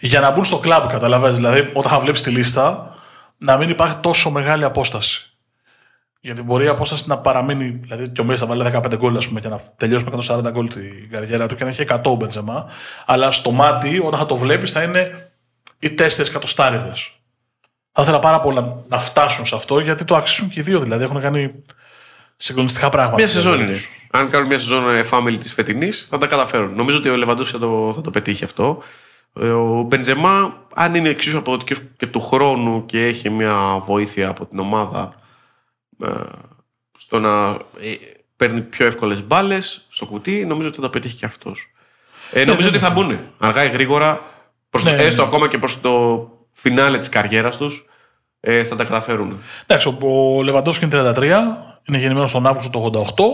[0.00, 1.36] Για να μπουν στο κλαμπ, καταλαβαίνεις.
[1.36, 2.96] Δηλαδή, όταν θα βλέπεις τη λίστα,
[3.38, 5.36] να μην υπάρχει τόσο μεγάλη απόσταση.
[6.20, 7.68] Γιατί μπορεί η απόσταση να παραμείνει.
[7.68, 10.50] Δηλαδή, και ο Μέσης θα βάλει 15 γκολ, ας πούμε, και να τελειώσει με 140
[10.50, 12.70] γκολ την καριέρα του και να έχει 100 ο Μπεντζεμά.
[13.06, 15.32] Αλλά στο μάτι, όταν θα το βλέπεις, θα είναι
[15.78, 17.10] οι 4 εκατοστάριδες.
[17.96, 20.80] Θα ήθελα πάρα πολύ να, να φτάσουν σε αυτό, γιατί το αξίζουν και οι δύο.
[20.80, 21.62] Δηλαδή, έχουν κάνει
[22.36, 23.16] συγκλονιστικά πράγματα.
[23.16, 23.72] Μια στη σεζόν ζωή είναι.
[23.72, 23.88] τους.
[24.10, 26.74] Αν κάνουν μια σεζόν ε, family της φετινής, θα τα καταφέρουν.
[26.74, 28.82] Νομίζω ότι ο Λεβαντόφσκι θα το, θα το πετύχει αυτό.
[29.40, 34.46] Ε, Ο Μπεντζεμά, αν είναι εξίσου αποδοτικό και του χρόνου και έχει μια βοήθεια από
[34.46, 35.14] την ομάδα
[36.04, 36.10] ε,
[36.98, 37.48] στο να
[37.80, 37.94] ε,
[38.36, 41.68] παίρνει πιο εύκολες μπάλες στο κουτί, νομίζω ότι θα τα πετύχει και αυτός.
[42.30, 44.22] Ε, νομίζω ότι θα μπουν αργά ή γρήγορα,
[44.70, 45.28] προς, Ναι, ναι, έστω ναι.
[45.28, 47.86] ακόμα και προς το φινάλε της καριέρας τους,
[48.40, 49.42] ε, θα τα καταφέρουν.
[49.66, 53.24] Εντάξει, ο- ο Λεβαντόφσκι είναι 33, είναι γεννημένος τον Αύγουστο του 88.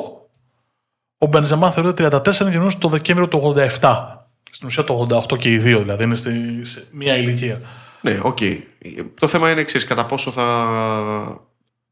[1.19, 4.27] Ο Μπενζεμά θεωρείται 34, είναι γεννημένος το Δεκέμβριο του 87.
[4.51, 7.61] Στην ουσία το 88 και οι δύο, δηλαδή είναι στη, σε μία ηλικία.
[8.01, 8.39] Ναι, οκ.
[9.21, 10.67] Το θέμα είναι εξής: κατά πόσο θα.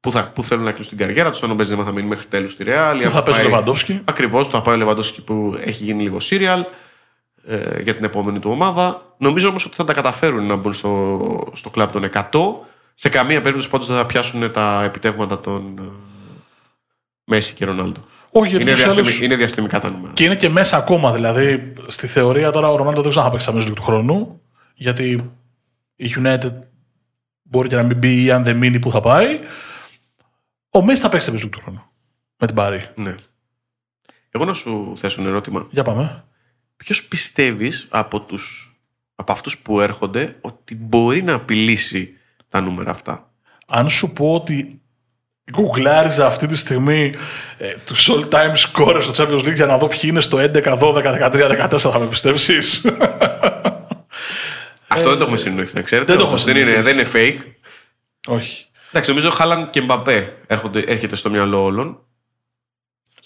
[0.01, 2.27] Πού, θα, πού θέλουν να κλείσουν την καριέρα τους, αν ο Μπενζεμά θα μείνει μέχρι
[2.27, 3.03] τέλους στη Ρεάλ.
[3.03, 6.65] Πού θα παίζει ο Λεβαντόφσκι; Ακριβώς, θα πάει ο Λεβαντόφσκι που έχει γίνει λίγο σίριαλ
[7.47, 9.15] ε, για την επόμενη του ομάδα.
[9.19, 11.19] Νομίζω όμως ότι θα τα καταφέρουν να μπουν στο,
[11.53, 12.23] στο κλαμπ των 100.
[12.95, 15.83] Σε καμία περίπτωση πάντως δεν θα πιάσουν τα επιτεύγματα των ε,
[17.25, 18.01] Μέση και Ρονάλντο.
[18.31, 20.13] Όχι, γιατί Είναι, τους διαστημι, άλλους- είναι διαστημικά τα νούμερα.
[20.13, 21.13] Και είναι και μέσα ακόμα.
[21.13, 24.41] Δηλαδή, στη θεωρία τώρα ο Ρονάλντο δεν ξέρω αν θα παίξει αμέσω του χρόνου.
[24.75, 25.33] Γιατί
[25.97, 26.53] η United
[27.43, 29.41] μπορεί και να μην μπει ή αν δεν μείνει που θα πάει.
[30.71, 31.83] Ο Μέση θα παίξει αμέσω του χρόνου.
[32.37, 32.89] Με την Παρή.
[32.95, 33.15] Ναι.
[34.31, 35.67] Εγώ να σου θέσω ένα ερώτημα.
[35.71, 36.25] Για πάμε.
[36.85, 38.77] Ποιος πιστεύεις από, τους,
[39.15, 42.13] από αυτούς που έρχονται ότι μπορεί να απειλήσει
[42.49, 43.31] τα νούμερα αυτά;
[43.67, 44.81] Αν σου πω ότι
[45.51, 47.15] γκουγκλάριζα αυτή τη στιγμή
[47.59, 50.79] ε, τους all time scores στο Champions League για να δω ποιοι είναι στο 11,
[50.79, 52.87] 12, 13, 14, θα με πιστέψεις;
[54.89, 56.13] Αυτό δεν το έχουμε συνοηθεί, να ξέρετε.
[56.13, 57.39] Ε, δεν το όμως έχουμε δεν, είναι, δεν είναι fake.
[58.27, 58.67] Όχι.
[58.89, 62.03] Εντάξει, νομίζω Χάλαν και Μπαπέ έρχονται, έρχεται στο μυαλό όλων.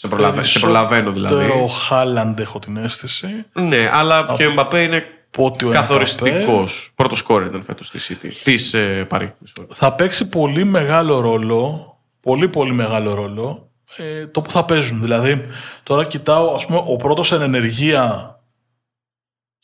[0.03, 0.45] Σε, προλαβα...
[0.45, 1.35] σε προλαβαίνω δηλαδή.
[1.35, 3.45] Περισσότερο Χάλαντ έχω την αίσθηση.
[3.53, 6.93] Ναι, αλλά και ο Μπαπέ είναι πω ότι ο καθοριστικός.
[6.95, 8.29] Πρώτος σκόρ ήταν φέτος στη City.
[8.45, 9.33] Της ε, Παρή.
[9.73, 15.01] Θα παίξει πολύ μεγάλο ρόλο, πολύ πολύ μεγάλο ρόλο, ε, το που θα παίζουν.
[15.01, 15.43] Δηλαδή,
[15.83, 18.32] τώρα κοιτάω, ας πούμε, ο πρώτος εν ενεργεία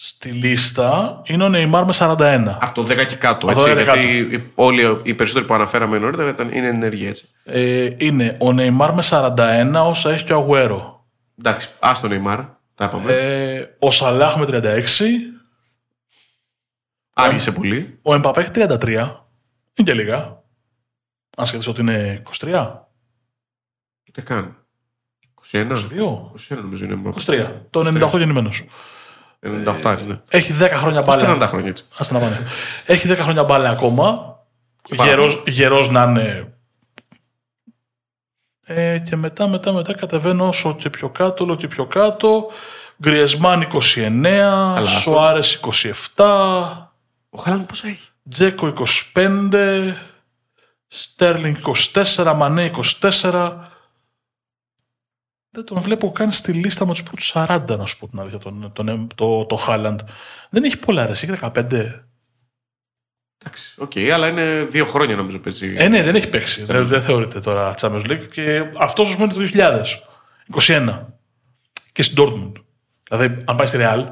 [0.00, 2.56] στη λίστα είναι ο Νεϊμάρ με 41.
[2.60, 3.46] Από το 10 και κάτω.
[3.50, 7.06] Από το Έτσι, 10 γιατί οι- όλοι οι περισσότεροι που αναφέραμε νωρίτερα ήταν, είναι ενεργοί
[7.06, 7.28] έτσι.
[7.44, 11.06] Ε, είναι ο Νεϊμάρ με 41 όσα έχει και ο Αγουέρο.
[11.38, 12.40] Εντάξει, άστο Νεϊμάρ.
[12.74, 13.12] Τα είπαμε.
[13.12, 15.34] Ε, ο Σαλάχ με 36.
[17.12, 17.98] Άργησε πολύ.
[18.02, 19.26] Ο Εμπαπέ έχει 33.
[19.74, 20.42] Είναι και λίγα.
[21.36, 22.88] Αν σκεφτείς ότι είναι 23.
[24.08, 24.56] Ούτε καν.
[25.52, 25.72] 21.
[25.90, 26.32] 22.
[26.34, 26.94] 21 νομίζω είναι.
[27.26, 27.52] 23.
[27.70, 28.64] Το 98 γεννημένος.
[29.42, 30.20] 98, ναι.
[30.28, 31.46] Έχει 10 χρόνια Πώς μπάλα.
[31.46, 31.84] 40 χρόνια έτσι.
[31.96, 32.42] Άστε να πάνε.
[32.86, 34.36] Έχει 10 χρόνια μπάλα ακόμα.
[34.96, 36.52] πάρα Γερός, γερός να είναι.
[38.64, 42.50] Ε, και μετά, μετά, μετά κατεβαίνω όσο και πιο κάτω, όλο και πιο κάτω.
[43.02, 44.26] Γκριεζμάν 29,
[44.76, 44.86] αυτό.
[44.86, 45.60] Σουάρες
[46.14, 46.88] 27,
[47.30, 48.72] Ο Χάλαντ πόσα έχει; Τζέκο
[49.14, 49.92] 25,
[50.88, 51.56] Στέρλινγκ
[52.16, 52.70] 24, Μανέ
[53.00, 53.54] 24.
[55.58, 58.38] Δεν τον βλέπω καν στη λίστα με τους πρώτους 40, να σου πω την αλήθεια,
[58.38, 60.00] τον, τον, το, το Χάλαντ.
[60.50, 61.52] Δεν έχει πολλά, ρε, έχει 15.
[63.38, 65.74] Εντάξει, οκ, αλλά είναι δύο χρόνια νομίζω παίζει.
[65.76, 66.64] Ε, ναι, δεν έχει παίξει.
[66.64, 68.28] Δεν, δεν θεωρείται τώρα Champions League.
[68.32, 69.82] Και αυτός ας πούμε είναι το
[70.52, 70.66] 2000.
[70.66, 71.06] 21.
[71.92, 72.52] Και στην Dortmund.
[73.08, 74.06] Δηλαδή, αν πάει στη Real,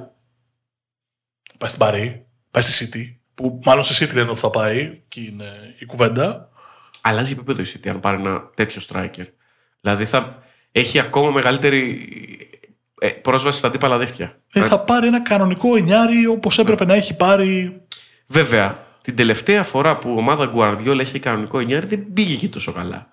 [1.58, 5.20] πάει στην Paris, πάει στη City, που μάλλον στη City λένε ότι θα πάει, και
[5.20, 6.48] είναι η κουβέντα.
[7.00, 9.26] Αλλάζει επίπεδο η City αν πάρει ένα τέτοιο striker.
[9.80, 10.44] Δηλαδή θα
[10.80, 12.08] έχει ακόμα μεγαλύτερη
[13.00, 14.38] ε, πρόσβαση στα αντίπαλα δίχτυα.
[14.52, 17.80] Ε, θα πάρει ένα κανονικό εννιάρι όπως έπρεπε να έχει πάρει.
[18.26, 22.72] Βέβαια, την τελευταία φορά που η ομάδα Guardiola είχε κανονικό εννιάρι δεν πήγε και τόσο
[22.72, 23.10] καλά.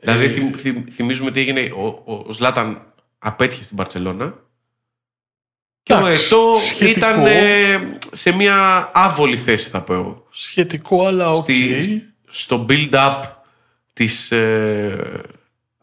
[0.00, 1.60] Δηλαδή, θυμ- θυμ- θυμίζουμε τι έγινε.
[1.60, 2.82] Ο, ο, ο Ζλάταν
[3.18, 4.34] απέτυχε στην Μπαρτσελόνα.
[5.82, 6.98] Και ο Εντάξει, Ετό σχετικό.
[6.98, 10.26] ήταν ε, σε μια άβολη θέση, θα πω εγώ.
[10.30, 11.42] Σχετικό, αλλά οκ.
[11.42, 13.20] Στη, στο build-up
[13.92, 15.20] της ε,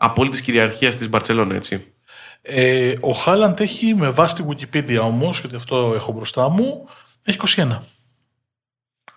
[0.04, 1.94] απόλυτης κυριαρχίας της Μπαρτσελόνα, έτσι.
[2.42, 6.88] Ε, ο Χάλαντ έχει με βάση τη Wikipedia όμως, γιατί αυτό έχω μπροστά μου,
[7.24, 7.78] έχει 21.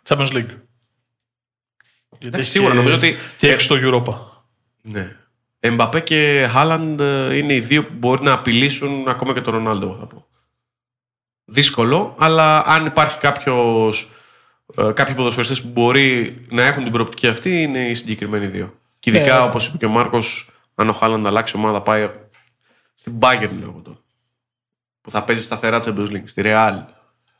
[0.08, 0.56] Champions League.
[2.18, 4.42] Γιατί έχει σίγουρα, και- νομίζω ότι- Και ε, έξω στο Europa.
[4.82, 5.16] Ναι.
[5.60, 9.96] Εμπαπέ και Χάλαντ ε, είναι οι δύο που μπορεί να απειλήσουν ακόμα και τον Ρονάλντο,
[10.00, 10.26] θα πω.
[11.44, 14.12] Δύσκολο, αλλά αν υπάρχει κάποιος,
[14.76, 18.74] ε, κάποιοι ποδοσφαιριστές που μπορεί να έχουν την προοπτική αυτή, είναι οι συγκεκριμένοι δύο.
[18.98, 19.44] Και ειδικά, Ναι.
[19.44, 22.10] όπως είπε και ο Μάρκος, αν ο Χάλαντ αλλάξει ομάδα, πάει
[22.94, 23.98] στην Bayern, λέω εγώ τώρα.
[25.00, 26.84] Που θα παίζει σταθερά Champions League, στη Real.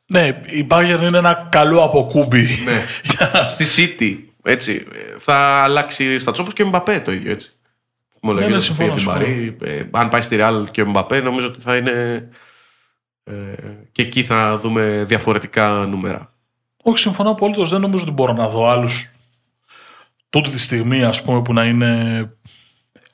[0.07, 2.47] Ναι, η Bayern είναι ένα καλό αποκούμπι.
[2.64, 2.87] Ναι.
[3.55, 4.18] στη City.
[4.42, 4.87] Έτσι.
[4.92, 7.59] Ε, Θα αλλάξει στα όπως και ο Μπαπέ το ίδιο έτσι.
[8.20, 9.57] Ομολογία ναι, θα φύγει από την συμφωνώ, Παρή.
[9.62, 12.29] Ε, αν πάει στη Real και ο Μπαπέ, νομίζω ότι θα είναι.
[13.25, 13.33] Ε,
[13.92, 16.33] και εκεί θα δούμε διαφορετικά νούμερα.
[16.83, 17.64] Όχι, συμφωνώ απολύτω.
[17.64, 19.11] Δεν νομίζω ότι μπορώ να δω άλλους
[20.31, 22.33] τούτη τη στιγμή, ας πούμε, που να είναι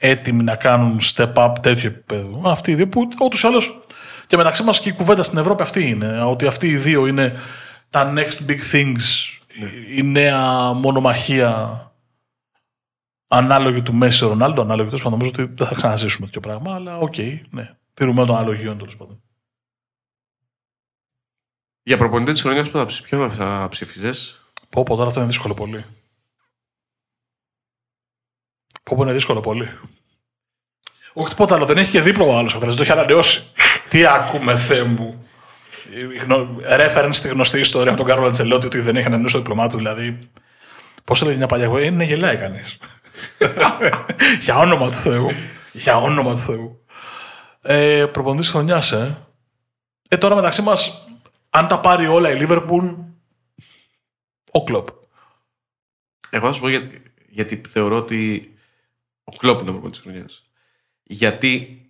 [0.02, 2.42] έτοιμοι να κάνουν step up τέτοιο επίπεδο.
[2.44, 3.80] Αυτοί οι δύο που ούτως ή άλλως
[4.26, 6.22] και μεταξύ μας και η κουβέντα στην Ευρώπη αυτή είναι.
[6.22, 7.34] Ότι αυτοί οι δύο είναι
[7.90, 9.00] τα next big things,
[9.96, 11.84] η νέα μονομαχία
[13.28, 15.18] ανάλογη του Μέσι Ρονάλντο, ανάλογη τέλος πάντων.
[15.18, 17.16] Νομίζω ότι δεν θα ξαναζήσουμε τέτοιο πράγμα, αλλά οκ,
[17.50, 17.74] ναι.
[17.94, 19.22] Τηρούμε των αναλογιών τέλος πάντων.
[21.82, 24.10] Για προπονητή της χρονιάς, ποιον θα, ποιον θα ψήφιζε.
[24.68, 25.84] Πω πω τώρα αυτό είναι δύσκολο πολύ.
[28.82, 29.70] Πω πω είναι δύσκολο πολύ.
[31.12, 33.52] Όχι τίποτα άλλο, δεν έχει και δίπλωμα άλλος δεν το έχει ανανεώσει.
[33.88, 35.28] Τι ακούμε, Θεέ μου.
[36.14, 39.38] Η γνω- Reference στη γνωστή ιστορία με τον Κάρολο Αντσελότη ότι δεν έχει ανανεώσει το
[39.40, 39.76] διπλωμά του.
[39.76, 40.18] Δηλαδή,
[41.04, 42.78] πώς έλεγε μια παλιά γοή, είναι γελάει κανείς.
[44.44, 45.30] Για όνομα του Θεού.
[45.72, 46.84] Για όνομα του Θεού.
[47.62, 49.26] Ε, Προπονητής χρονιάς, ε.
[50.08, 51.06] Ε, τώρα μεταξύ μας,
[51.50, 52.86] αν τα πάρει όλα η Λίβερπουλ,
[54.52, 54.88] ο Κλοπ.
[56.30, 56.90] Εγώ θα σου πω για-
[57.28, 58.50] γιατί θεωρώ ότι
[59.24, 60.50] ο Κλόπ είναι ο προπονητής της χρονιάς.
[61.02, 61.84] Γιατί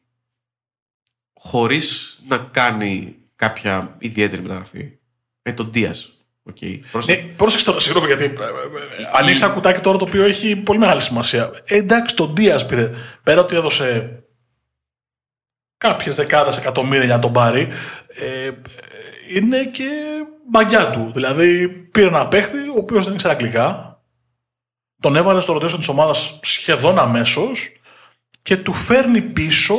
[1.34, 4.98] χωρίς να κάνει κάποια ιδιαίτερη μεταγραφή.
[5.42, 6.14] Ε, τον Δίας.
[6.50, 6.80] Okay.
[7.06, 10.56] Ναι, πρόσεξε τώρα, συγγνώμη, γιατί ε, ε, ε, ανοίξει ένα κουτάκι τώρα το οποίο έχει
[10.56, 11.50] πολύ μεγάλη σημασία.
[11.64, 12.90] Ε, εντάξει, τον Δίας πήρε.
[13.22, 14.18] Πέρα ότι έδωσε
[15.76, 17.68] κάποιες δεκάδες εκατομμύρια για να τον πάρει,
[18.08, 18.52] ε, ε,
[19.34, 19.90] είναι και
[20.52, 21.10] μαγιά του.
[21.14, 23.89] Δηλαδή, πήρε ένα παίχτη ο οποίος δεν ήξερε αγγλικά,
[25.00, 27.72] τον έβαλε στο rotation της ομάδας σχεδόν αμέσως
[28.42, 29.74] και του φέρνει πίσω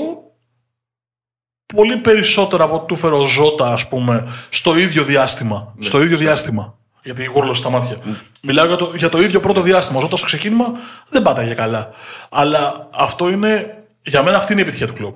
[1.66, 5.76] πολύ περισσότερο από ό,τι του φέρω Ζώτα, ας πούμε, στο ίδιο διάστημα.
[5.80, 6.78] στο ίδιο διάστημα.
[7.04, 7.98] Γιατί γούρλωσε στα μάτια.
[8.42, 9.98] Μιλάω για το, για το ίδιο πρώτο διάστημα.
[9.98, 10.72] Ο Ζώτας στο ξεκίνημα
[11.10, 11.90] δεν πάταγε καλά.
[12.30, 15.16] Αλλά αυτό είναι, για μένα αυτή είναι η επιτυχία του κλοπ.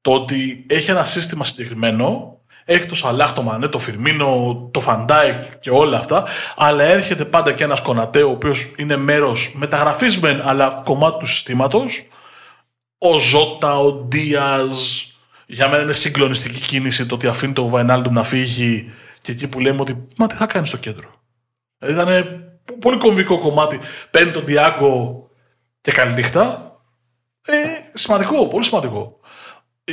[0.00, 2.39] Το ότι έχει ένα σύστημα συγκεκριμένο,
[2.70, 7.24] έχει το Σαλάχ, το Μανέ, το Φιρμίνο, το Φαν Ντάικ και όλα αυτά, αλλά έρχεται
[7.24, 12.08] πάντα και ένας Κονατέ, ο οποίος είναι μέρος μεταγραφής μεν, αλλά κομμάτι του συστήματος,
[12.98, 15.04] ο Ζότα, ο Ντίας,
[15.46, 19.60] Για μένα είναι συγκλονιστική κίνηση το ότι αφήνει το Βαϊνάλντουμ να φύγει και εκεί που
[19.60, 21.10] λέμε ότι μα τι θα κάνει στο κέντρο.
[21.88, 22.08] Ήταν
[22.80, 23.80] πολύ κομβικό κομμάτι.
[24.10, 25.26] Παίρνει τον Τιάγκο
[25.80, 26.74] και καληνύχτα.
[27.46, 27.56] Ε,
[27.94, 29.19] σημαντικό, πολύ σημαντικό.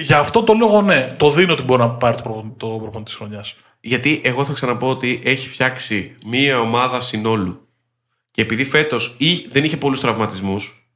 [0.04, 3.04] Για αυτό το λόγο ναι, το δίνω ότι μπορεί να πάρει το προπονητή, το προπονητή
[3.04, 3.56] της χρονιάς.
[3.80, 7.68] Γιατί εγώ θα ξαναπώ ότι έχει φτιάξει μία ομάδα συνόλου.
[8.32, 9.18] Και επειδή φέτος
[9.50, 10.90] δεν είχε πολλούς τραυματισμούς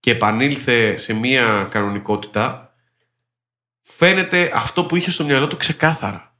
[0.00, 2.74] και επανήλθε σε μία κανονικότητα,
[3.82, 6.34] φαίνεται αυτό που είχε στο μυαλό του ξεκάθαρα.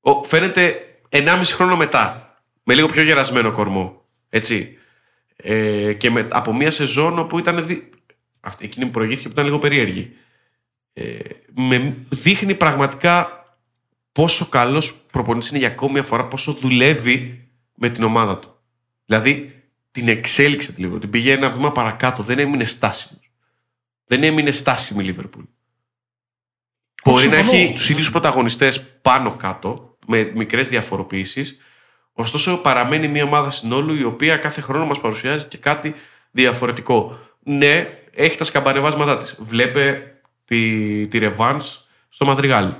[0.00, 2.22] Ο, φαίνεται 1,5 χρόνο μετά.
[2.62, 4.02] Με λίγο πιο γερασμένο κορμό.
[4.28, 4.78] Έτσι.
[5.36, 7.66] Ε, και με, από μία σεζόν όπου ήταν.
[7.66, 7.90] Δι...
[8.40, 10.12] Αυτή, εκείνη που προηγήθηκε που ήταν λίγο περίεργη.
[10.98, 11.18] Ε,
[11.54, 13.44] με δείχνει πραγματικά
[14.12, 18.56] πόσο καλός προπονητής είναι για ακόμη μια φορά, πόσο δουλεύει με την ομάδα του.
[19.04, 23.30] Δηλαδή, την εξέλιξε λίγο, την πήγε ένα βήμα παρακάτω, δεν έμεινε στάσιμος.
[24.04, 25.42] Δεν έμεινε στάσιμη η Λίβερπουλ.
[27.04, 31.56] Μπορεί να έχει τους ίδιους πρωταγωνιστές πάνω κάτω, με μικρές διαφοροποιήσει,
[32.12, 35.94] ωστόσο παραμένει μια ομάδα συνόλου η οποία κάθε χρόνο μας παρουσιάζει και κάτι
[36.30, 37.18] διαφορετικό.
[37.42, 39.36] Ναι, έχει τα σκαμπανεβάσματά της.
[39.38, 40.12] Βλέπε
[40.48, 41.18] τη, τη
[42.08, 42.74] στο Μαδριγάλ,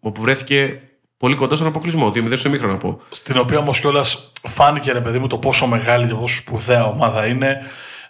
[0.00, 0.80] όπου βρέθηκε
[1.16, 2.12] πολύ κοντά στον αποκλεισμό.
[2.14, 3.00] 2-0 στο μήχρονο να πω.
[3.10, 7.26] Στην οποία όμως κιόλας φάνηκε ρε παιδί μου το πόσο μεγάλη και πόσο σπουδαία ομάδα
[7.26, 7.60] είναι.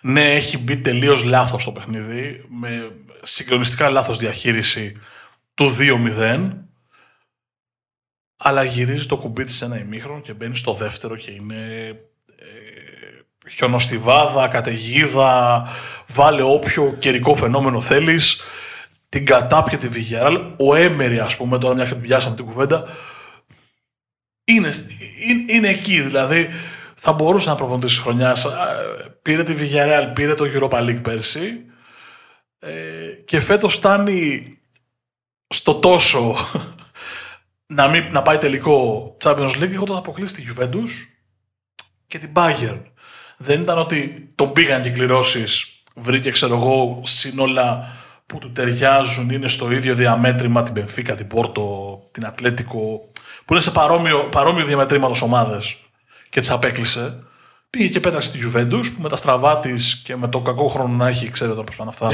[0.00, 2.90] Ναι, έχει μπει τελείως λάθος το παιχνίδι, με
[3.22, 5.00] συγκλονιστικά λάθος διαχείριση
[5.54, 5.76] του
[6.26, 6.50] 2-0.
[8.36, 11.86] Αλλά γυρίζει το κουμπί της ένα ημίχρονο και μπαίνει στο δεύτερο και είναι
[12.36, 15.68] ε, χιονοστιβάδα, καταιγίδα,
[16.06, 18.42] βάλε όποιο καιρικό φαινόμενο θέλεις
[19.14, 19.88] την κατάπιε τη
[20.56, 22.86] Ο Έμερι, ας πούμε, τώρα μια και πιάσαμε την κουβέντα,
[24.44, 24.72] είναι,
[25.28, 26.00] είναι, είναι εκεί.
[26.00, 26.48] Δηλαδή,
[26.94, 28.36] θα μπορούσε να προπονητή τη χρονιά.
[29.22, 31.64] Πήρε τη Villarreal, πήρε το Europa League πέρσι.
[32.58, 32.72] Ε,
[33.24, 34.58] και φέτος φτάνει
[35.46, 36.36] στο τόσο
[37.76, 40.90] να, μην, να πάει τελικό Champions League έχοντας αποκλείσει τη Juventus
[42.06, 42.80] και την Bayern.
[43.36, 48.02] Δεν ήταν ότι τον πήγαν και κληρώσεις, βρήκε ξέρω εγώ σύνολα
[48.34, 53.10] που του ταιριάζουν, είναι στο ίδιο διαμέτρημα την Πενφύκα, την Πόρτο, την Ατλέτικο,
[53.44, 55.76] που είναι σε παρόμοιο, παρόμοιο διαμετρήματο ομάδες
[56.30, 57.22] και τις απέκλεισε.
[57.70, 60.94] Πήγε και πέταξε τη Juventus που με τα στραβά της και με το κακό χρόνο
[60.94, 62.10] να έχει, ξέρετε πώ πάνε αυτά.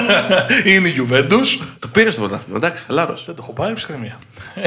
[0.70, 1.46] είναι η Juventus.
[1.78, 3.14] Το πήρες στο πρωτάθλημα, εντάξει, χαλάρω.
[3.26, 4.18] Δεν το έχω πάρει, ψυχραιμία.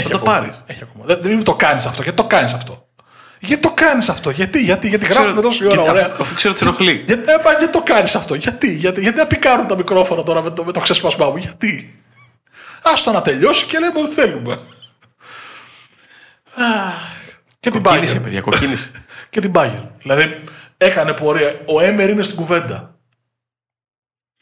[0.04, 0.64] Θα το πάρεις.
[1.04, 2.02] Δεν, δεν το κάνεις αυτό.
[2.02, 2.89] Γιατί το κάνεις αυτό.
[3.40, 5.82] Γιατί το κάνεις αυτό, γιατί, γιατί, γιατί γράφουμε τόση ώρα.
[5.82, 6.16] Ωραία.
[6.20, 7.04] Αφού ξέρω τι ενοχλεί.
[7.08, 10.52] Γιατί, ε, γιατί το κάνεις αυτό, γιατί, γιατί, γιατί να πικάρουν τα μικρόφωνα τώρα με
[10.52, 12.02] το, με το ξεσπασμά μου, γιατί.
[12.84, 14.60] Άστο να τελειώσει και λέμε ότι θέλουμε.
[17.60, 18.20] Και την Bayern.
[18.24, 18.92] παιδιά, κοκκίνησε.
[19.30, 19.88] και την Bayern.
[20.02, 20.44] Δηλαδή,
[20.78, 21.62] έκανε πορεία.
[21.66, 22.96] Ο Έμερ είναι στην κουβέντα.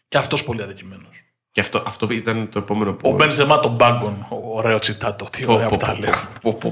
[0.07, 1.23] Και αυτός πολύ αδικημένος.
[1.51, 3.09] Και αυτό, αυτό ήταν το επόμενο που.
[3.09, 4.27] Ο Μπενζεμά τον Μπάγκον.
[4.29, 5.25] Ωραίο τσιτάτο.
[5.31, 6.11] Τι ωραία που τα λέει.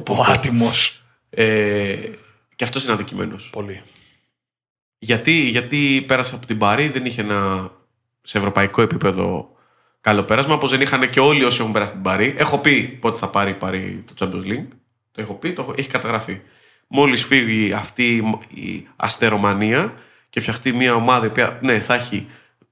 [0.07, 1.04] Ο άτιμος.
[1.35, 2.09] Ε,
[2.55, 3.49] και αυτός είναι αδικημένος.
[3.49, 3.81] Πολύ.
[4.99, 7.71] Γιατί, γιατί πέρασε από την Παρή, δεν είχε ένα
[8.21, 9.49] σε ευρωπαϊκό επίπεδο
[10.01, 12.35] καλό πέρασμα, όπως δεν είχαν και όλοι όσοι έχουν περάσει την Παρή.
[12.37, 14.67] Έχω πει πότε θα πάρει η Παρή το Champions League.
[15.11, 16.41] Το έχω πει, το έχω, έχει καταγραφεί.
[16.87, 18.15] Μόλις φύγει αυτή
[18.53, 19.93] η αστερομανία
[20.29, 22.27] και φτιαχτεί μια ομάδα που ναι, θα έχει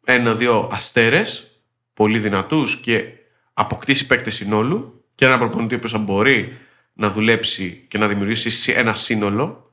[0.05, 1.59] ένα-δύο αστέρες,
[1.93, 3.03] πολύ δυνατούς και
[3.53, 6.57] αποκτήσει παίκτες συνόλου και ένα προπονητή που θα μπορεί
[6.93, 9.63] να δουλέψει και να δημιουργήσει ένα σύνολο.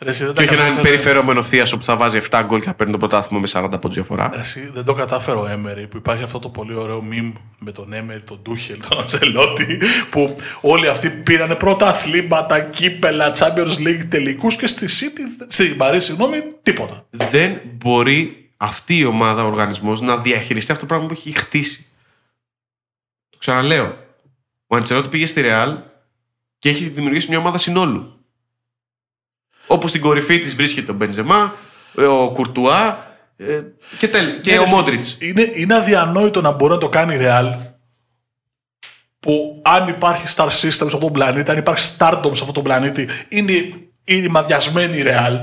[0.00, 2.74] Ρε, εσύ, δεν και όχι έναν περιφερόμενο θείασο που θα βάζει 7 γκολ και θα
[2.74, 4.30] παίρνει το πρωτάθλημα με 40 πόντους διαφορά.
[4.34, 7.92] Εσύ, δεν το κατάφερε ο Έμερι που υπάρχει αυτό το πολύ ωραίο μιμ με τον
[7.92, 14.56] Έμερι, τον Ντούχελ, τον Αντζελότη που όλοι αυτοί πήραν πρώτα αθλήματα, κύπελα, Champions League τελικούς
[14.56, 17.06] και στη City, στην Παρή, συγγνώμη, τίποτα.
[17.10, 21.86] Δεν μπορεί αυτή η ομάδα, ο οργανισμός να διαχειριστεί αυτό το πράγμα που έχει χτίσει.
[23.30, 24.06] Το ξαναλέω.
[24.70, 25.78] Ο Αντσελότη πήγε στη Ρεάλ
[26.58, 28.24] και έχει δημιουργήσει μια ομάδα συνόλου.
[29.66, 31.54] Όπως στην κορυφή της βρίσκεται ο Μπεντζεμά,
[31.94, 33.62] ο Κουρτουά ε,
[33.98, 35.20] και, τελ, και ο Μόντριτς.
[35.20, 37.54] Είναι, είναι αδιανόητο να μπορεί να το κάνει η Ρεάλ
[39.20, 42.62] που αν υπάρχει star system σε αυτόν τον πλανήτη, αν υπάρχει stardom σε αυτόν τον
[42.62, 43.52] πλανήτη, είναι,
[44.04, 45.38] είναι μαδιασμένη η Ρεάλ.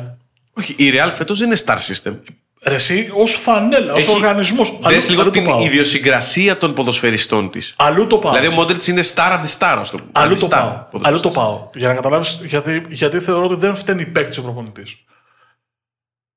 [0.53, 2.19] Όχι, η Real φέτος δεν είναι star system.
[2.67, 4.79] Ρε εσύ, ως φανέλα, ως οργανισμός.
[4.81, 7.73] Δες λίγο την ιδιοσυγκρασία των ποδοσφαιριστών της.
[7.77, 8.31] Αλλού το πάω.
[8.31, 9.85] Δηλαδή ο Μόντριτς είναι star αντιστάρα.
[9.85, 9.97] Στο...
[10.11, 10.85] Αλλού το πάω.
[11.01, 11.69] Αλλού το πάω.
[11.73, 15.03] Για να καταλάβεις, γιατί, γιατί θεωρώ ότι δεν φταίνει η παίκτη ο προπονητής.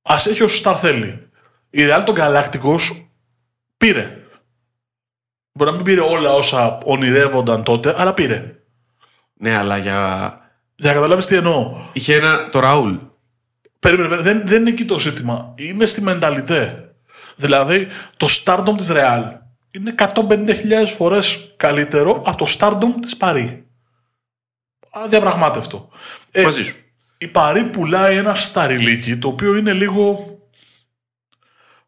[0.03, 1.29] Α έχει όσο στάρ θέλει.
[1.71, 3.07] Η Real τον Galacticos
[3.77, 4.17] πήρε.
[5.53, 8.55] Μπορεί να μην πήρε όλα όσα ονειρεύονταν τότε, αλλά πήρε.
[9.35, 10.31] Ναι, αλλά για.
[10.75, 11.77] Για να καταλάβεις τι εννοώ.
[11.93, 12.49] Είχε ένα.
[12.49, 12.95] Το Ραούλ.
[13.79, 15.55] Περίμενε, δεν, δεν είναι εκεί το ζήτημα.
[15.57, 16.93] Είναι στη μενταλιτέ.
[17.37, 19.33] Δηλαδή, το stardom της Real
[19.71, 23.67] είναι 150.000 φορές καλύτερο από το Stardom της Παρή.
[24.91, 25.89] Αδιαπραγμάτευτο.
[26.31, 26.75] Ε, Μαζί σου.
[27.19, 30.33] η Παρή πουλάει ένα σταριλίκι το οποίο είναι λίγο.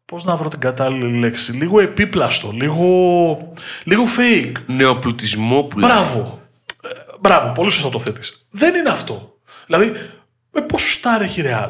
[0.05, 1.51] Πώς να βρω την κατάλληλη λέξη.
[1.51, 4.51] Λίγο επίπλαστο, λίγο, λίγο fake.
[4.65, 5.89] Νεοπλουτισμό που λέει.
[5.89, 6.41] Μπράβο.
[6.83, 8.45] Ε, μπράβο, πολύ σωστά το θέτεις.
[8.49, 9.37] Δεν είναι αυτό.
[9.65, 9.91] Δηλαδή,
[10.51, 11.69] με πόσο στάρ έχει η Real;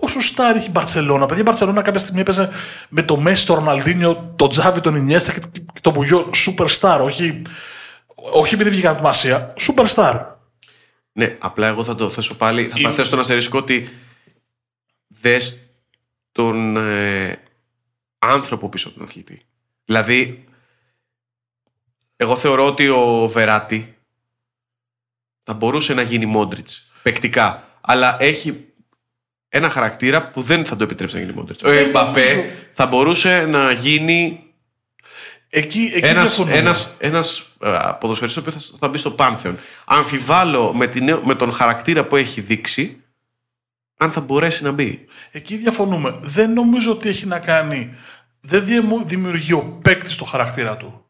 [0.00, 1.26] Πόσο στάρ έχει η Μπαρσελόνα.
[1.26, 2.50] Παιδιά, η Μπαρσελόνα κάποια στιγμή έπαιζε
[2.88, 5.40] με το Μέση, τον Ροναλντίνιο, τον Τζάβι, τον Ινιέστα και
[5.72, 6.30] και τον Μπουγιό.
[6.46, 7.42] Superstar, όχι,
[8.14, 9.54] όχι επειδή βγήκαν από τη Μασία.
[9.58, 10.26] Superstar.
[11.12, 12.68] Ναι, απλά εγώ θα το θέσω πάλι.
[12.68, 13.88] Θα Είναι- θέσω τον αστερίσκο ότι
[15.08, 15.62] δες
[16.32, 17.42] τον ε,
[18.18, 19.42] άνθρωπο πίσω από τον αθλητή.
[19.84, 20.44] Δηλαδή,
[22.16, 23.96] εγώ θεωρώ ότι ο Βεράτη
[25.42, 28.67] θα μπορούσε να γίνει Μόντριτς παικτικά, αλλά έχει
[29.48, 31.62] ένα χαρακτήρα που δεν θα το επιτρέψει να γίνει Μόντριτς.
[31.64, 32.42] Ο Δεν Εμπαπέ νομίζω.
[32.72, 34.42] θα μπορούσε να γίνει
[35.50, 36.56] Εκεί, εκεί ένας, διαφωνούμε.
[36.56, 37.68] ένας, ένας ε,
[38.00, 39.58] ποδοσφαιριστής ο οποίος θα, θα μπει στο Πάνθεον.
[39.84, 43.02] Αμφιβάλλω με, την, νέο- με τον χαρακτήρα που έχει δείξει
[43.98, 45.04] αν θα μπορέσει να μπει.
[45.30, 46.18] Εκεί διαφωνούμε.
[46.22, 47.94] Δεν νομίζω ότι έχει να κάνει.
[48.40, 51.04] Δεν διεμου- δημιουργεί ο παίκτης το χαρακτήρα του.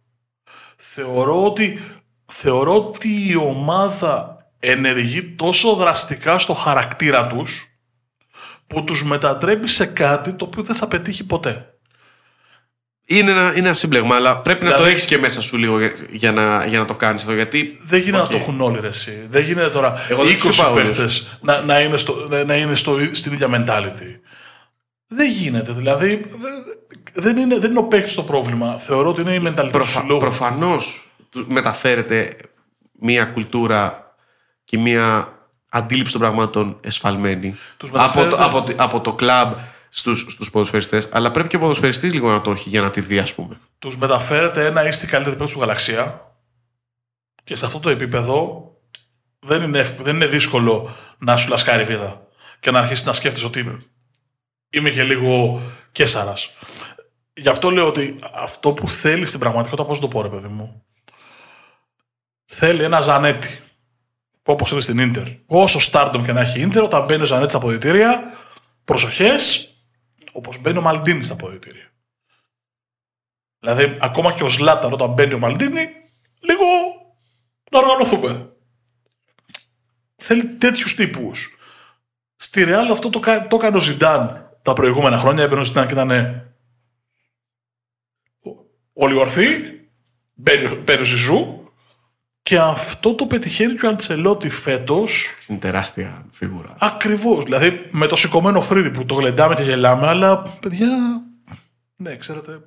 [0.76, 1.80] Θεωρώ ότι,
[2.26, 7.67] θεωρώ ότι η ομάδα ενεργεί τόσο δραστικά στο χαρακτήρα τους
[8.68, 11.72] που τους μετατρέπει σε κάτι το οποίο δεν θα πετύχει ποτέ.
[13.10, 15.78] Είναι ένα, είναι ένα σύμπλεγμα, αλλά πρέπει να το Δηλαδή- έχεις και μέσα σου λίγο
[15.78, 17.34] για, για να, για να το κάνεις αυτό.
[17.34, 18.24] Γιατί Δεν γίνεται Οκ.
[18.24, 19.26] να το έχουν όλοι ρε εσύ.
[19.30, 20.82] Δεν γίνεται τώρα Εγώ δεν τους 20 είπα όλους.
[20.88, 24.20] παίκτες να, να είναι, στο, να, να είναι στο, στην ίδια mentality.
[25.06, 25.72] Δεν γίνεται.
[25.72, 28.78] Δηλαδή δε- δεν είναι, δεν είναι ο παίκτης το πρόβλημα.
[28.78, 30.20] Θεωρώ ότι είναι η mentality του προφα, συλλόγου.
[30.20, 32.36] προφανώς του- μεταφέρεται
[33.00, 34.14] μία κουλτούρα
[34.64, 35.37] και μία
[35.68, 39.56] αντίληψη των πραγμάτων εσφαλμένη Τους από, το, μεταφέρεται- από, το- από το κλαμπ
[39.88, 43.00] στους, στους ποδοσφαιριστές, αλλά πρέπει και ο ποδοσφαιριστής λίγο να το έχει για να τη
[43.00, 43.60] δει, ας πούμε.
[43.78, 46.32] Τους μεταφέρεται ένα είστε η καλύτερη παίκτη του γαλαξία
[47.44, 48.62] και σε αυτό το επίπεδο
[49.38, 52.26] δεν είναι, ευ- δεν είναι δύσκολο να σου λασκάρει η βίδα
[52.60, 53.78] και να αρχίσεις να σκέφτεσαι ότι
[54.70, 56.50] είμαι και λίγο κέσαρας.
[57.34, 60.48] Γι' αυτό λέω ότι αυτό που θέλει στην πραγματικότητα, πώς να το πω ρε παιδί
[60.48, 60.82] μου,
[62.44, 63.60] θέλει ένα Ζανέτη.
[64.48, 65.26] Που όπως είναι στην Ίντερ.
[65.46, 68.32] Όσο stardom και να έχει η Ίντερ, όταν μπαίνει ο Ζανέτη στα αποδητήρια,
[68.84, 69.72] προσοχές,
[70.32, 71.90] όπως μπαίνει ο Μαλντίνη στα αποδητήρια.
[73.60, 75.86] Δηλαδή, ακόμα και ο Σλάταν όταν μπαίνει ο Μαλντίνη,
[76.40, 76.64] λίγο
[77.70, 78.52] να οργανωθούμε.
[80.16, 81.58] Θέλει τέτοιους τύπους.
[82.36, 85.42] Στη Ρεάλ αυτό το, κα- το έκανε ο Ζιντάν τα προηγούμενα χρόνια.
[85.44, 86.10] Έμπαινε ο Ζιντάν και ήταν
[88.92, 89.46] όλοι ορθοί.
[90.34, 91.57] Μπαίνει, ο- μπαίνει ο Ζιζού.
[92.48, 95.26] Και αυτό το πετυχαίνει και ο Αντσελότη φέτος.
[95.46, 96.74] Είναι τεράστια φίγουρα.
[96.78, 97.44] Ακριβώς.
[97.44, 100.88] Δηλαδή με το σηκωμένο φρύδι που το γλεντάμε και γελάμε, αλλά παιδιά.
[101.96, 102.60] Ναι, ξέρετε.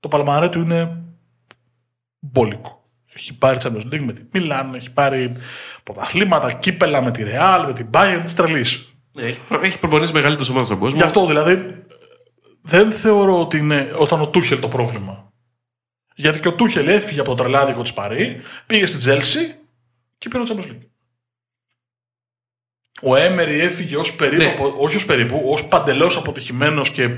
[0.00, 1.02] Το παλμαρέ του είναι
[2.18, 2.88] μπόλικο.
[3.14, 5.32] Έχει πάρει Champions League με τη Μίλαν, έχει πάρει
[5.82, 8.92] πρωταθλήματα, κύπελα με τη Ρεάλ, με την Bayern της τρελής.
[9.12, 10.98] Ναι, έχει, προ- έχει προπονήσει μεγαλύτερες ομάδες στον κόσμο.
[10.98, 11.84] Γι' αυτό δηλαδή
[12.62, 15.27] δεν θεωρώ ότι είναι ούτε ο Τούχελ το πρόβλημα.
[16.20, 19.54] Γιατί και ο Τούχελ έφυγε από το τρελάδικο της Παρί, πήγε στη Τσέλσι
[20.18, 20.86] και πήρε το Champions League.
[23.02, 24.48] Ο Έμερι έφυγε ως περίπου, Ναι.
[24.50, 27.08] απο- όχι ως περίπου, ως παντελώς αποτυχημένος και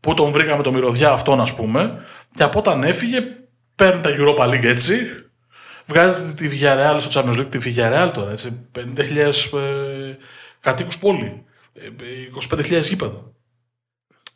[0.00, 2.04] που τον βρήκαμε το μυρωδιά αυτόν ας πούμε
[2.36, 3.20] και από όταν έφυγε
[3.74, 5.06] παίρνει τα Europa League έτσι
[5.86, 10.16] βγάζει τη Villarreal στο Champions League, τη Villarreal τώρα έτσι, 50.000 ε,
[10.60, 11.90] κατοίκους πόλη, ε, ε,
[12.50, 13.32] 25.000 γήπεδα.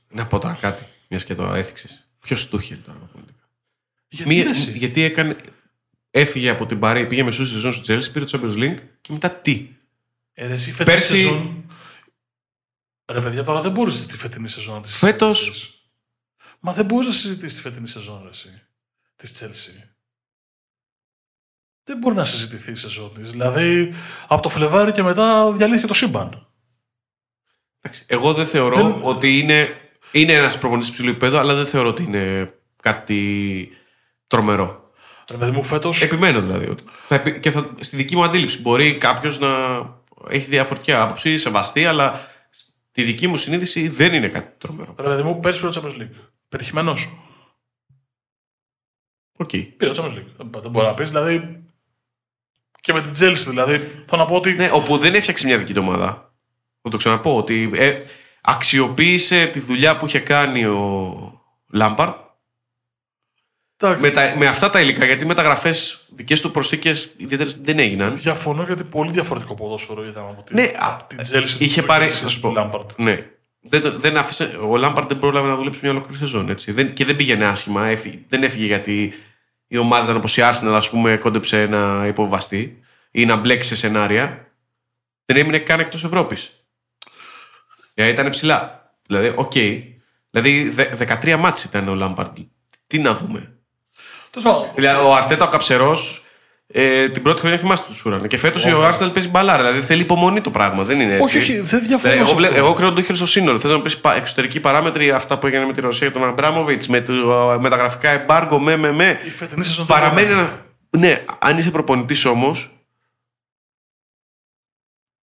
[0.09, 2.09] Να πω τώρα κάτι, μιας και το έθιξες.
[2.21, 2.99] Ποιος Τούχελ τώρα.
[4.11, 4.25] Πραγματικά.
[4.25, 5.37] Γιατί, Μία- ρε εσύ; γιατί έκανε.
[6.11, 9.31] Έφυγε από την Παρή, πήγε μεσού σεζόν στο Chelsea, πήρε το Champions League και μετά
[9.31, 9.69] τι;
[10.33, 11.65] Ε, ρε, εσύ φετινή Πέρσι- σεζόν...
[13.13, 15.75] Ρε παιδιά, τώρα δεν μπορείς τη φετινή σεζόν να της Φέτος- συζητήσεις.
[16.61, 18.63] Μα δεν μπορείς να συζητήσεις τη φετινή σεζόν, ρε εσύ.
[19.17, 19.89] Της Chelsea.
[21.85, 23.31] Δεν μπορεί να συζητηθεί η σεζόν της.
[23.31, 23.95] Δηλαδή,
[24.29, 26.47] από το Φλεβάρι και μετά διαλύθηκε το σύμπαν.
[27.81, 29.75] Εντάξει, Εγώ δεν θεωρώ Δεν- ότι είναι.
[30.13, 32.53] Είναι ένας προπονητής ψηλού επίπεδου, αλλά δεν θεωρώ ότι είναι
[32.83, 33.71] κάτι
[34.31, 34.91] τρομερό.
[35.31, 36.03] Ρε παιδί μου, φέτος...
[36.03, 36.69] Επιμένω δηλαδή.
[36.69, 39.49] ότι Θα, επι- και θα, στη δική μου αντίληψη μπορεί κάποιος να
[40.29, 42.21] έχει διαφορετική άποψη, σεβαστή, αλλά
[42.51, 44.95] στη δική μου συνείδηση δεν είναι κάτι τρομερό.
[44.99, 46.15] Ρε παιδί μου, πέρσι πήρε το Champions League.
[46.49, 47.09] Πετυχημένος.
[49.39, 49.49] Οκ.
[49.49, 50.33] Πήρε το Champions League.
[50.37, 51.65] Δεν- Δεν μπορεί να πεις, δηλαδή...
[52.81, 54.53] Και με την Chelsea, δηλαδή, θέλω να πω ότι...
[54.53, 56.35] Ναι, όπου δεν έφτιαξε μια δική του ομάδα.
[56.83, 58.01] Θα το ξαναπώ ότι ε,
[58.41, 62.30] αξιοποίησε τη δουλειά που είχε κάνει ο Λάμπαρντ εντάξει,
[64.01, 65.05] με, τα- με αυτά τα υλικά.
[65.05, 68.15] Γιατί μεταγραφές δικές του προσθήκες ιδιαίτερες δεν έγιναν.
[68.17, 71.57] Διαφωνώ γιατί πολύ διαφορετικό ποδόσφαιρο είδαμε από την, Ναι, από α, την Chelsea.
[71.61, 72.07] είχε του πάρει.
[72.07, 72.71] Chelsea Θα σου του πω.
[72.71, 72.97] Lampard.
[72.97, 73.27] Ναι.
[73.61, 76.49] δεν, δεν άφησε, ο Λάμπαρντ δεν πρόλαβε να δουλέψει μια ολόκληρη σεζόν.
[76.51, 76.73] Έτσι.
[76.73, 77.87] Δεν, και δεν πήγαινε άσχημα.
[77.87, 79.13] Έφυγε, δεν έφυγε γιατί
[79.67, 82.79] η ομάδα ήταν όπως η Arsenal, ας πούμε, κόντεψε να υποβιβαστεί
[83.11, 84.47] ή να μπλέξει σε σενάρια.
[85.25, 86.65] Δεν έμεινε καν εκτός Ευρώπης.
[87.95, 88.93] Γιατί ήταν ψηλά.
[89.07, 89.53] Δηλαδή, οκ.
[89.55, 89.83] Okay.
[90.31, 90.85] Δηλαδή, δε,
[91.23, 92.39] 13 ματς ήταν ο Λάμπαρντ.
[92.87, 93.55] Τι να δούμε.
[94.75, 96.25] Δηλαδή, ο Αρτέτα, ο καψερός,
[96.73, 98.29] ε, την πρώτη χρονιά θυμάστε τους Σούραν.
[98.29, 99.63] Και φέτος ο Άρσεναλ παίζει μπαλάρα.
[99.63, 100.85] Δηλαδή θέλει υπομονή το πράγμα.
[100.85, 101.39] Δεν είναι έτσι.
[101.39, 102.15] Όχι, όχι, δεν διαφωνώ.
[102.15, 103.59] εγώ, βλέ, εγώ κρίνω το στο σύνολο.
[103.59, 107.05] Θες να πεις εξωτερικοί παράμετροι, αυτά που έγινε με τη Ρωσία και τον Αμπράμοβιτς, με,
[107.61, 109.21] με τα γραφικά εμπάργκο, με, με, με.
[109.25, 110.67] Η φετινή σεζόν Παραμένει ένα.
[110.99, 112.71] Ναι, αν είσαι προπονητής όμως,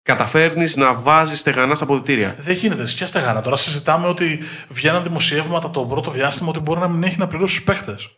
[0.01, 2.35] καταφέρνεις να βάζεις στεγανά στα αποδητήρια.
[2.37, 2.83] Δεν γίνεται.
[2.83, 3.41] Ποια στεγανά.
[3.41, 7.55] Τώρα συζητάμε ότι βγαίνουν δημοσιεύματα το πρώτο διάστημα ότι μπορεί να μην έχει να πληρώσει
[7.55, 8.16] τους παίχτες.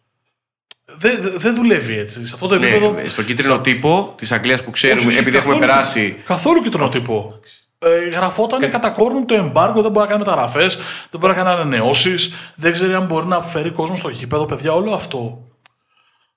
[0.97, 2.27] Δεν δε δουλεύει έτσι.
[2.27, 2.91] Σε αυτό το ναι, επίπεδο.
[2.91, 3.61] Ναι, στον κίτρινο Σα...
[3.61, 6.21] τύπο της Αγγλίας που ξέρουμε, όχι, επειδή έχουμε περάσει.
[6.25, 7.39] Καθόλου κίτρινο τύπο.
[7.79, 8.67] Ε, γραφόταν Κα...
[8.67, 10.75] κατά κόρνου το εμπάργκο, δεν μπορεί να κάνει μεταγραφές,
[11.09, 14.45] δεν μπορεί να κάνει ανανεώσεις, δεν ξέρει αν μπορεί να φέρει κόσμο στο γήπεδο.
[14.45, 15.47] Παιδιά, όλο αυτό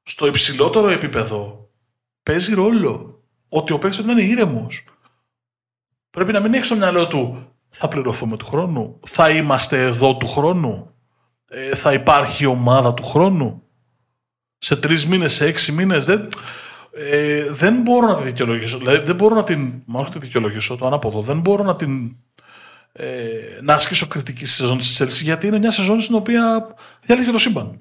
[0.03, 1.69] στο υψηλότερο επίπεδο
[2.23, 3.23] παίζει ρόλο.
[3.49, 4.85] Ότι ο παίκτης πρέπει να είναι ήρεμος.
[6.11, 10.27] Πρέπει να μην έχει στο μυαλό του θα πληρωθούμε του χρόνου, θα είμαστε εδώ του
[10.27, 10.95] χρόνου,
[11.49, 13.63] ε, θα υπάρχει ομάδα του χρόνου
[14.63, 16.05] σε τρεις μήνες, σε έξι μήνες.
[16.05, 16.29] Δεν,
[16.93, 18.79] ε, δεν μπορώ να τη δικαιολογήσω.
[18.79, 19.83] Δηλαδή, δεν μπορώ να την.
[19.85, 21.21] Μάλλον τη δικαιολογήσω, το ανάποδο.
[21.23, 22.17] Δεν μπορώ να την.
[22.93, 27.33] Ε, να ασκήσω κριτική στη σεζόν της Chelsea γιατί είναι μια σεζόν στην οποία διάλυθηκε
[27.33, 27.81] το σύμπαν.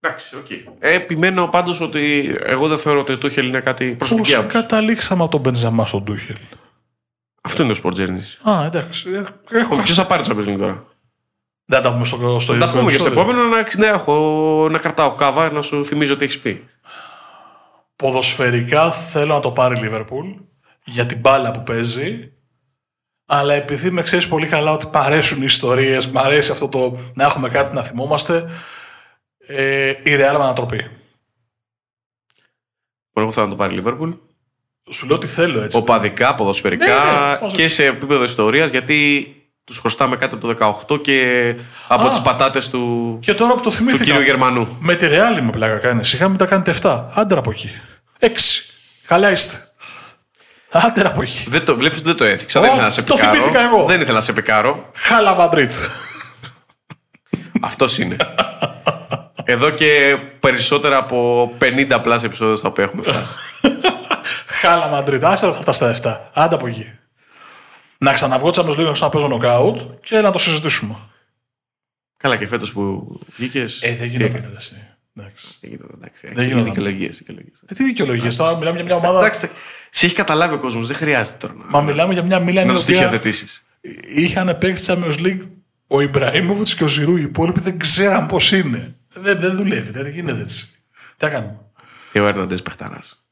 [0.00, 0.46] Εντάξει, οκ.
[0.48, 0.72] Okay.
[0.78, 5.22] Ε, επιμένω πάντως ότι εγώ δεν θεωρώ ότι το Τούχελ είναι κάτι προσωπική Πώς καταλήξαμε
[5.22, 6.36] από τον Μπενζεμά στον Τούχελ;
[7.40, 8.50] Αυτό είναι το Sport Journeys.
[8.50, 9.10] Α, εντάξει.
[9.50, 9.76] Έχω...
[9.76, 10.93] Ποιος θα πάρει το Champions τώρα;
[11.64, 15.14] Δεν τα πούμε στο, στο Τα πούμε και στο επόμενο να, ναι, έχω, να κρατάω
[15.14, 16.68] κάβα να σου θυμίζω τι έχεις πει.
[17.96, 20.26] Ποδοσφαιρικά θέλω να το πάρει η Λίβερπουλ
[20.84, 22.32] για την μπάλα που παίζει.
[23.26, 26.98] Αλλά επειδή με ξέρεις πολύ καλά ότι μ' αρέσουν οι ιστορίες, μου αρέσει αυτό το
[27.14, 28.50] να έχουμε κάτι να θυμόμαστε,
[29.46, 30.90] ε, η Real με ανατροπή.
[33.12, 34.10] Εγώ θέλω να το πάρει η Λίβερπουλ.
[34.90, 35.76] Σου λέω ότι θέλω έτσι.
[35.76, 39.28] Οπαδικά, ποδοσφαιρικά ναι, ναι, και σε επίπεδο ιστορίας γιατί
[39.64, 41.54] τους χρωστάμε κάτι από το 18 και
[41.88, 44.76] από τις πατάτες του, και τώρα που το θυμήθηκα, του κύριου Γερμανού.
[44.80, 46.12] Με τη Ρεάλ με πλάκα κάνεις.
[46.12, 47.04] Είχαμε τα κάνετε 7.
[47.14, 47.70] Άντρα από εκεί.
[48.20, 48.26] 6.
[49.06, 49.68] Καλά είστε.
[50.70, 51.44] Άντρα από εκεί.
[51.48, 52.60] Δεν το, βλέπεις ότι δεν το έθιξα.
[52.60, 53.20] δεν ήθελα να σε πικάρω.
[53.22, 53.84] Το θυμήθηκα εγώ.
[53.84, 54.90] Δεν ήθελα να σε πικάρω.
[54.94, 55.72] Χάλα Μαντρίτ.
[57.60, 58.16] Αυτός είναι.
[59.44, 63.34] Εδώ και περισσότερα από 50 πλάσια επεισόδια στα οποία έχουμε φτάσει.
[64.60, 65.24] Χάλα Μαντρίτ.
[65.24, 66.16] Άσε αυτά στα 7.
[66.32, 66.92] Άντα από εκεί
[68.04, 70.96] να ξαναβγώ Champions League να ξαναπέζω νοκάουτ και να το συζητήσουμε.
[72.16, 73.82] Καλά και φέτος που βγήκες.
[73.82, 74.88] Ε, δεν γίνεται έτσι.
[76.32, 77.22] Δεν γίνονται δικαιολογίες.
[77.66, 79.18] Ε, τι δικαιολογίες, τώρα μιλάμε για μια ομάδα.
[79.18, 79.50] Εντάξει,
[79.90, 81.54] σε έχει καταλάβει ο κόσμος, δεν χρειάζεται τώρα.
[81.68, 83.64] Μα μιλάμε για μια μίλα Να το στοιχειοθετήσεις.
[84.14, 85.46] Είχαν παίξει Champions League
[85.86, 87.16] ο Ιμπραήμοβιτς και ο Ζηρού.
[87.16, 88.96] Οι υπόλοιποι δεν ξέραν πώς είναι.
[89.14, 90.82] Δεν, δεν δουλεύει, δεν γίνεται έτσι.
[90.92, 91.60] Τι θα κάνουμε;
[92.12, 93.26] Και ο Έρναντες Πεχταράς.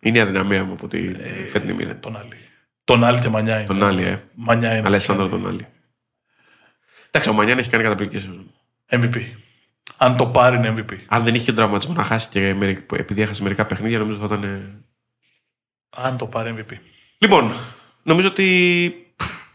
[0.00, 1.98] Είναι η αδυναμία μου από τη ε, φετινή μήνα.
[1.98, 2.45] Τον άλλη.
[2.86, 3.66] Τον άλλη και Μανιά είναι.
[3.66, 4.22] Τον άλλη, ε.
[4.34, 4.86] Μανιά είναι.
[4.86, 5.66] Αλέσσανδρο τον άλλη.
[7.10, 8.50] Εντάξει, ο Μανιά έχει κάνει καταπληκτική σεζόν.
[8.90, 9.20] MVP.
[9.96, 10.96] Αν το πάρει είναι MVP.
[11.06, 12.56] Αν δεν είχε τον τραυματισμό να χάσει και
[12.92, 14.72] επειδή έχασε μερικά παιχνίδια, νομίζω θα ήταν.
[15.90, 16.74] Αν το πάρει MVP.
[17.18, 17.52] Λοιπόν,
[18.02, 18.94] νομίζω ότι.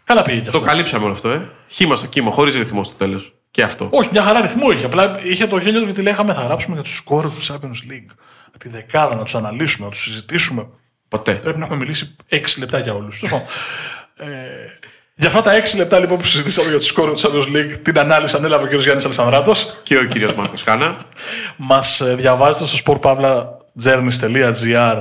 [0.04, 0.52] Καλά πήγε αυτό.
[0.52, 1.50] Το καλύψαμε όλο αυτό, ε.
[1.68, 3.34] Χήμα στο κύμα, χωρίς ρυθμό στο τέλος.
[3.52, 3.90] Και αυτό.
[3.92, 4.86] Όχι, μια χαρά ρυθμό είχε.
[4.86, 8.16] Απλά είχε το γέλιο του γιατί λέγαμε θα γράψουμε για τους σκόρ του Champions League.
[8.58, 10.70] Τη δεκάδα να τους αναλύσουμε, να τους συζητήσουμε.
[11.12, 11.34] Ποτέ.
[11.34, 13.24] Πρέπει να έχουμε μιλήσει 6 λεπτά για όλους.
[13.24, 13.28] ε,
[15.16, 18.00] για αυτά τα 6 λεπτά λοιπόν που συζητήσαμε για του σκόρου του Champions League, την
[18.00, 18.74] ανάλυση ανέλαβε ο κ.
[18.82, 19.52] Γιάννης Αλεσανδράτο.
[19.84, 20.32] Και ο κ.
[20.36, 21.06] Μάρκος Χάνα.
[21.58, 24.98] Μας ε, διαβάζετε στο sportpavlajourneys.gr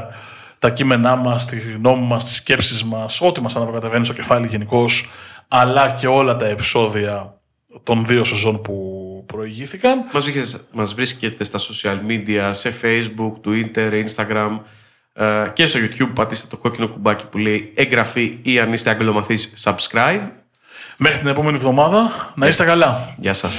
[0.59, 5.11] τα κείμενά μας, τη γνώμη μας, τις σκέψεις μας, ό,τι μας αναποκατεβαίνει στο κεφάλι γενικώς,
[5.49, 7.41] αλλά και όλα τα επεισόδια
[7.83, 8.75] των δύο σεζόν που
[9.27, 10.05] προηγήθηκαν.
[10.73, 14.57] Μας βρίσκεται στα social media, σε facebook, twitter, instagram, ε,
[15.53, 20.23] και στο YouTube πατήστε το κόκκινο κουμπάκι που λέει εγγραφή ή αν είστε αγγλομαθείς subscribe.
[20.97, 23.15] Μέχρι την επόμενη εβδομάδα να είστε καλά.
[23.19, 23.55] Γεια σας.